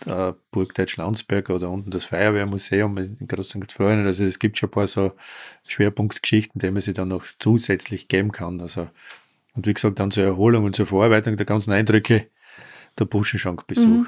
[0.05, 3.71] äh, Burg Deutsch-Landsberg oder unten das Feuerwehrmuseum in Groß St.
[3.71, 4.05] Florian.
[4.05, 5.11] Also es gibt schon ein paar so
[5.67, 8.61] Schwerpunktgeschichten, die man sich dann noch zusätzlich geben kann.
[8.61, 8.87] Also,
[9.55, 12.25] und wie gesagt, dann zur Erholung und zur Verarbeitung der ganzen Eindrücke
[12.97, 13.85] der Buschenschankbesuch.
[13.85, 14.07] Mhm.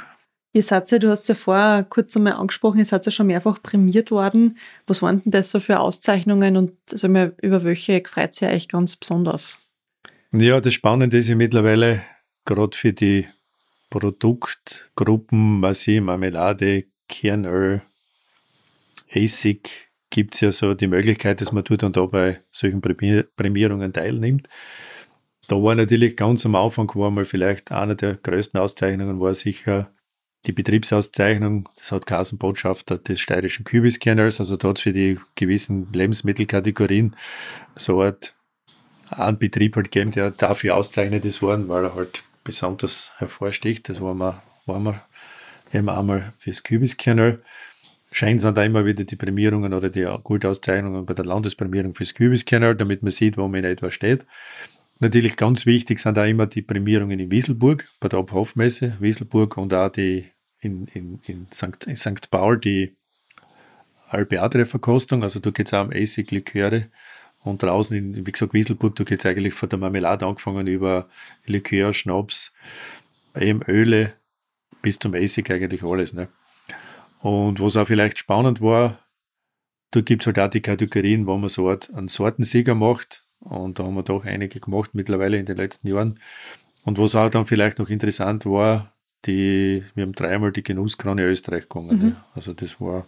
[0.54, 3.64] Ihr seid ja, du hast ja vorher kurz einmal angesprochen, ihr seid ja schon mehrfach
[3.64, 4.58] prämiert worden.
[4.86, 8.98] Was waren denn das so für Auszeichnungen und also über welche freut ihr euch ganz
[8.98, 9.60] besonders?
[10.34, 12.02] Ja, das Spannende ist ja mittlerweile,
[12.44, 13.28] gerade für die
[13.92, 17.82] Produktgruppen, was ich, Marmelade, Kernöl,
[19.08, 23.94] Essig, gibt es ja so die Möglichkeit, dass man dort und da bei solchen Prämierungen
[23.94, 24.48] teilnimmt.
[25.48, 29.92] Da war natürlich ganz am Anfang, war mal vielleicht einer der größten Auszeichnungen, war sicher
[30.46, 37.16] die Betriebsauszeichnung, das hat Kassenbotschafter des steirischen Kürbiskernels, also dort für die gewissen Lebensmittelkategorien
[37.76, 38.34] so Art
[39.10, 43.89] einen Betrieb halt gegeben, der dafür auszeichnet ist worden, weil er halt besonders hervorsticht.
[43.89, 45.02] Das war wir, waren wir
[45.74, 47.42] eben einmal fürs Kürbiskernel.
[48.12, 52.76] Scheint sind da immer wieder die Prämierungen oder die Gutauszeichnungen bei der Landesprämierung fürs Kürbiskernel,
[52.76, 54.26] damit man sieht, wo man in etwa steht.
[55.00, 59.74] Natürlich ganz wichtig sind da immer die Prämierungen in Wieselburg, bei der Obhofmesse, Wieselburg und
[59.74, 60.30] auch die
[60.60, 62.30] in, in, in, St., in St.
[62.30, 62.92] Paul die
[64.10, 66.88] Albeadre-Verkostung, also da geht es auch um Essig-Liköre
[67.44, 71.08] und draußen, in, wie gesagt, Wieselburg, da geht es eigentlich von der Marmelade angefangen über
[71.46, 72.54] Likör, Schnaps,
[73.36, 74.14] eben Öle
[74.82, 76.14] bis zum Essig eigentlich alles.
[76.14, 76.28] Ne?
[77.22, 79.00] Und was auch vielleicht spannend war,
[79.92, 83.26] da gibt es halt auch die Kategorien, wo man so einen Sortensieger macht.
[83.39, 86.20] Und da haben wir doch einige gemacht mittlerweile in den letzten Jahren.
[86.84, 88.94] Und was auch dann vielleicht noch interessant war,
[89.26, 91.98] die, wir haben dreimal die Genusskrone Österreich gegangen.
[91.98, 92.06] Mhm.
[92.06, 92.16] Ne?
[92.34, 93.06] Also das war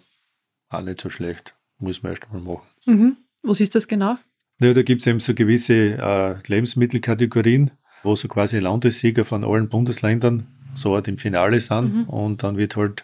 [0.70, 1.56] auch nicht so schlecht.
[1.80, 2.68] Muss man erst einmal machen.
[2.86, 3.18] Mhm.
[3.44, 4.18] Was ist das genau?
[4.60, 7.72] Ja, da gibt es eben so gewisse äh, Lebensmittelkategorien,
[8.04, 11.94] wo so quasi Landessieger von allen Bundesländern so halt im Finale sind.
[11.94, 12.04] Mhm.
[12.06, 13.04] Und dann wird halt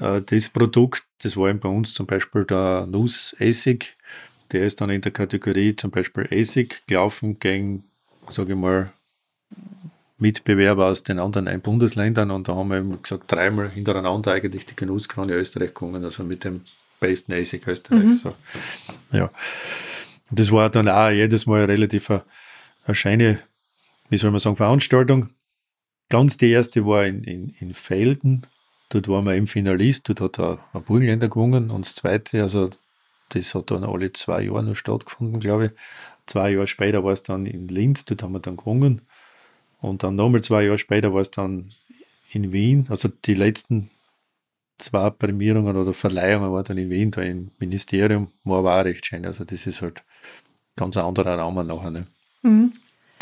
[0.00, 3.96] äh, das Produkt, das war eben bei uns zum Beispiel der Nussessig,
[4.52, 7.84] der ist dann in der Kategorie zum Beispiel Essig gelaufen gegen,
[8.30, 8.92] sage ich mal,
[10.18, 14.64] Mitbewerber aus den anderen ein Bundesländern und da haben wir eben gesagt, dreimal hintereinander eigentlich
[14.64, 16.62] die Genusskrone Österreich gewonnen, also mit dem
[17.08, 18.04] besten Essig Österreichs.
[18.04, 18.12] Mhm.
[18.12, 18.34] So.
[19.12, 19.30] Ja.
[20.30, 22.22] Und das war dann auch jedes Mal relativ eine,
[22.86, 23.38] eine scheine,
[24.08, 25.30] wie soll man sagen, Veranstaltung.
[26.08, 28.46] Ganz die erste war in, in, in Felden.
[28.90, 31.70] Dort waren wir im Finalist, dort hat er ein Burgenländer gewonnen.
[31.70, 32.70] Und das zweite, also
[33.30, 35.70] das hat dann alle zwei Jahre noch stattgefunden, glaube ich.
[36.26, 39.02] Zwei Jahre später war es dann in Linz, dort haben wir dann gewonnen.
[39.80, 41.68] Und dann nochmal zwei Jahre später war es dann
[42.32, 42.86] in Wien.
[42.88, 43.90] Also die letzten
[44.78, 49.06] zwei Prämierungen oder Verleihungen war dann in Wien, da im Ministerium, war aber auch recht
[49.06, 49.24] schön.
[49.24, 50.02] Also das ist halt
[50.76, 51.90] ganz ein anderer Raum nachher.
[51.90, 52.06] Ne?
[52.42, 52.72] Mhm.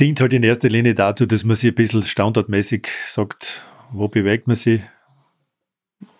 [0.01, 4.47] Dient halt in erster Linie dazu, dass man sich ein bisschen standardmäßig sagt, wo bewegt
[4.47, 4.81] man sich,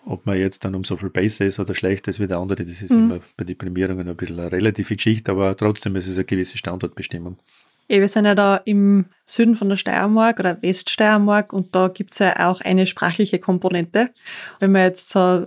[0.05, 2.63] ob man jetzt dann um so viel besser ist oder schlechter ist wie der andere,
[2.63, 3.11] das ist mhm.
[3.11, 6.57] immer bei den Prämierungen ein bisschen eine relative Geschichte, aber trotzdem ist es eine gewisse
[6.57, 7.37] Standardbestimmung.
[7.89, 12.13] Ja, wir sind ja da im Süden von der Steiermark oder Weststeiermark und da gibt
[12.13, 14.09] es ja auch eine sprachliche Komponente.
[14.59, 15.45] Wenn man jetzt so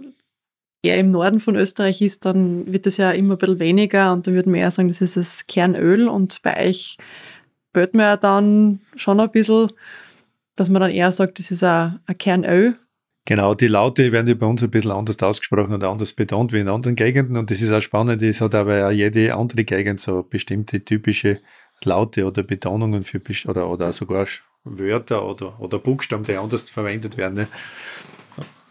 [0.83, 4.27] eher im Norden von Österreich ist, dann wird das ja immer ein bisschen weniger und
[4.27, 6.99] da würde man eher sagen, das ist das Kernöl und bei euch
[7.73, 9.71] böt man ja dann schon ein bisschen,
[10.55, 12.77] dass man dann eher sagt, das ist ein, Kernöl.
[13.25, 16.61] Genau, die Laute werden ja bei uns ein bisschen anders ausgesprochen und anders betont wie
[16.61, 19.99] in anderen Gegenden und das ist auch spannend, es hat aber auch jede andere Gegend
[19.99, 21.39] so bestimmte typische
[21.85, 24.27] Laute oder Betonungen für oder, oder sogar
[24.65, 27.35] Wörter oder, oder Buchstaben, die anders verwendet werden.
[27.35, 27.49] Ne?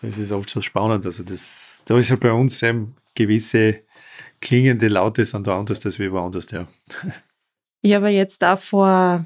[0.02, 1.06] Das ist oft so spannend.
[1.06, 3.80] Also das, da ist ja bei uns eben gewisse
[4.42, 6.68] klingende Laute sind da anders als wie woanders, ja.
[7.82, 9.26] Ich habe jetzt da vor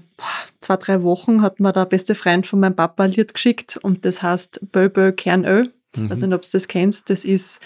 [0.59, 4.05] zwei, drei Wochen hat mir der beste Freund von meinem Papa ein Lied geschickt und
[4.05, 5.71] das heißt Böbö Kernöl.
[5.95, 6.05] Mhm.
[6.05, 7.09] Ich weiß nicht, ob du das kennst.
[7.09, 7.59] Das ist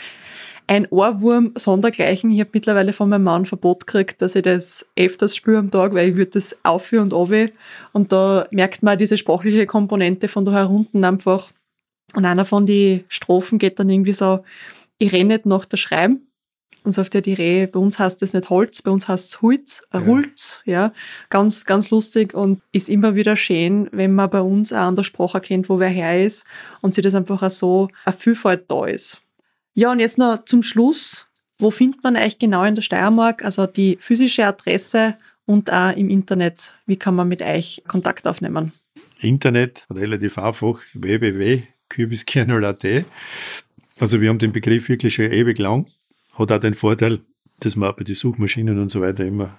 [0.73, 2.31] ein Ohrwurm sondergleichen.
[2.31, 5.93] Ich habe mittlerweile von meinem Mann Verbot gekriegt, dass ich das öfters spüre am Tag,
[5.93, 7.29] weil ich würde das aufführen und auf.
[7.93, 11.51] Und da merkt man diese sprachliche Komponente von da herunten einfach.
[12.15, 14.43] Und einer von den Strophen geht dann irgendwie so,
[14.97, 16.27] ich renne nicht nach der Schreiben.
[16.83, 19.41] Und sagt ja die Rehe, bei uns heißt das nicht Holz, bei uns heißt es
[19.41, 20.05] Holz, äh, ja.
[20.05, 20.93] Holz, ja.
[21.29, 25.03] Ganz, ganz lustig und ist immer wieder schön, wenn man bei uns auch an der
[25.03, 26.45] Sprache kennt, wo wer her ist
[26.81, 29.22] und sie das einfach auch so eine Vielfalt da ist.
[29.75, 31.27] Ja, und jetzt noch zum Schluss.
[31.59, 33.43] Wo findet man euch genau in der Steiermark?
[33.43, 35.15] Also die physische Adresse
[35.45, 36.73] und auch im Internet.
[36.85, 38.71] Wie kann man mit euch Kontakt aufnehmen?
[39.19, 43.05] Internet, relativ einfach, www.kübiskernel.at.
[43.99, 45.85] Also wir haben den Begriff wirklich schon ewig lang.
[46.37, 47.19] Hat auch den Vorteil,
[47.59, 49.57] dass wir bei den Suchmaschinen und so weiter immer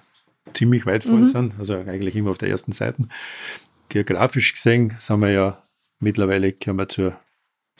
[0.53, 1.25] ziemlich weit vorne mhm.
[1.25, 3.07] sind, also eigentlich immer auf der ersten Seite.
[3.89, 5.61] Geografisch gesehen sind wir ja
[5.99, 7.19] mittlerweile, gehören wir zur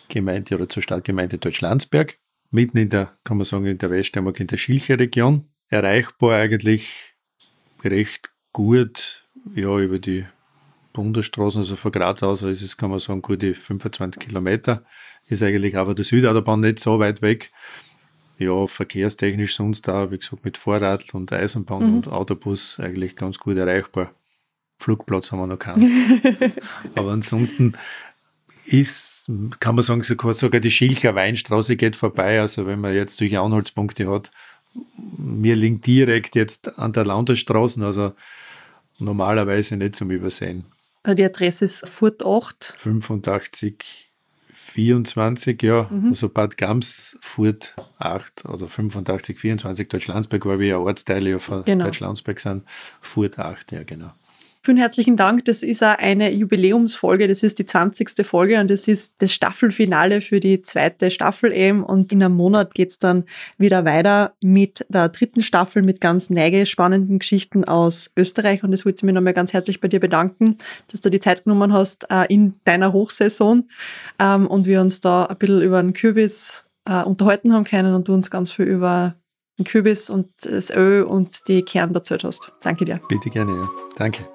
[0.10, 2.18] Gemeinde oder zur Stadtgemeinde Deutschlandsberg
[2.56, 5.46] mitten in der, kann man sagen, in der Weststeiermark, in der Schilcher Region.
[5.70, 7.14] Erreichbar eigentlich
[7.84, 10.26] recht gut, ja, über die
[10.94, 14.84] Bundesstraßen, also von Graz aus ist es, kann man sagen, gute 25 Kilometer.
[15.28, 17.52] Ist eigentlich aber der Südautobahn nicht so weit weg.
[18.38, 21.96] Ja, verkehrstechnisch sonst da, wie gesagt, mit Vorrad und Eisenbahn mhm.
[21.96, 24.14] und Autobus eigentlich ganz gut erreichbar.
[24.78, 26.22] Flugplatz haben wir noch keinen.
[26.96, 27.74] aber ansonsten
[28.66, 29.15] ist
[29.60, 32.40] kann man sagen, sogar die Schilcher Weinstraße geht vorbei.
[32.40, 34.32] Also wenn man jetzt solche Anhaltspunkte hat,
[35.18, 38.14] mir liegt direkt jetzt an der Landerstraße, also
[39.00, 40.66] normalerweise nicht zum Übersehen.
[41.04, 42.76] Also die Adresse ist Furt 8.
[42.78, 44.06] 85
[44.76, 46.10] 24, ja, mhm.
[46.10, 51.86] also Bad Gams, Furt 8 oder 85, 24, Deutschlandsberg, weil wir ja Ortsteile von genau.
[51.86, 52.64] Deutschlandsberg sind,
[53.00, 54.12] Furt 8, ja genau.
[54.66, 55.46] Vielen herzlichen Dank.
[55.46, 57.28] Das ist auch eine Jubiläumsfolge.
[57.28, 58.26] Das ist die 20.
[58.26, 61.84] Folge und das ist das Staffelfinale für die zweite Staffel eben.
[61.84, 63.26] Und in einem Monat geht's dann
[63.60, 68.64] wieder weiter mit der dritten Staffel mit ganz neige spannenden Geschichten aus Österreich.
[68.64, 70.58] Und das wollte ich mir nochmal ganz herzlich bei dir bedanken,
[70.92, 73.70] dass du die Zeit genommen hast äh, in deiner Hochsaison
[74.18, 78.08] ähm, und wir uns da ein bisschen über den Kürbis äh, unterhalten haben können und
[78.08, 79.14] du uns ganz viel über
[79.60, 82.52] den Kürbis und das Öl und die Kern erzählt hast.
[82.64, 83.00] Danke dir.
[83.08, 83.70] Bitte gerne, ja.
[83.96, 84.26] Danke.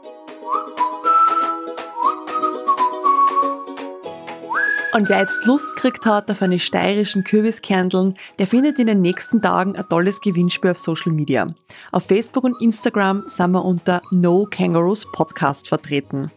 [4.92, 9.40] Und wer jetzt Lust gekriegt hat auf eine steirischen Kürbiskerndeln, der findet in den nächsten
[9.40, 11.46] Tagen ein tolles Gewinnspiel auf Social Media.
[11.92, 16.32] Auf Facebook und Instagram sind wir unter No Kangaroos Podcast vertreten.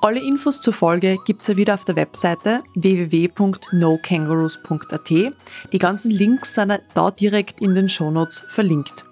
[0.00, 5.08] Alle Infos zur Folge gibt's ja wieder auf der Webseite www.nokangaroos.at.
[5.08, 9.04] Die ganzen Links sind da direkt in den Shownotes verlinkt.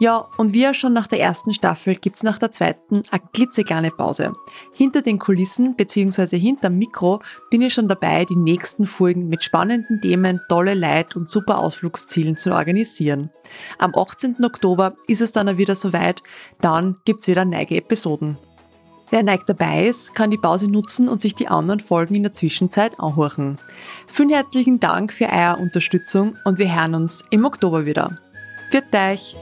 [0.00, 3.90] Ja, und wie ja schon nach der ersten Staffel gibt's nach der zweiten eine klitzekleine
[3.90, 4.32] Pause.
[4.72, 6.38] Hinter den Kulissen bzw.
[6.38, 7.20] hinterm Mikro
[7.50, 12.34] bin ich schon dabei, die nächsten Folgen mit spannenden Themen, tolle Leid und super Ausflugszielen
[12.34, 13.28] zu organisieren.
[13.76, 14.42] Am 18.
[14.42, 16.22] Oktober ist es dann wieder soweit,
[16.62, 18.38] dann gibt's wieder neige Episoden.
[19.10, 22.32] Wer neigt dabei ist, kann die Pause nutzen und sich die anderen Folgen in der
[22.32, 23.58] Zwischenzeit anhören.
[24.06, 28.18] Vielen herzlichen Dank für eure Unterstützung und wir hören uns im Oktober wieder.
[28.70, 29.36] Für euch!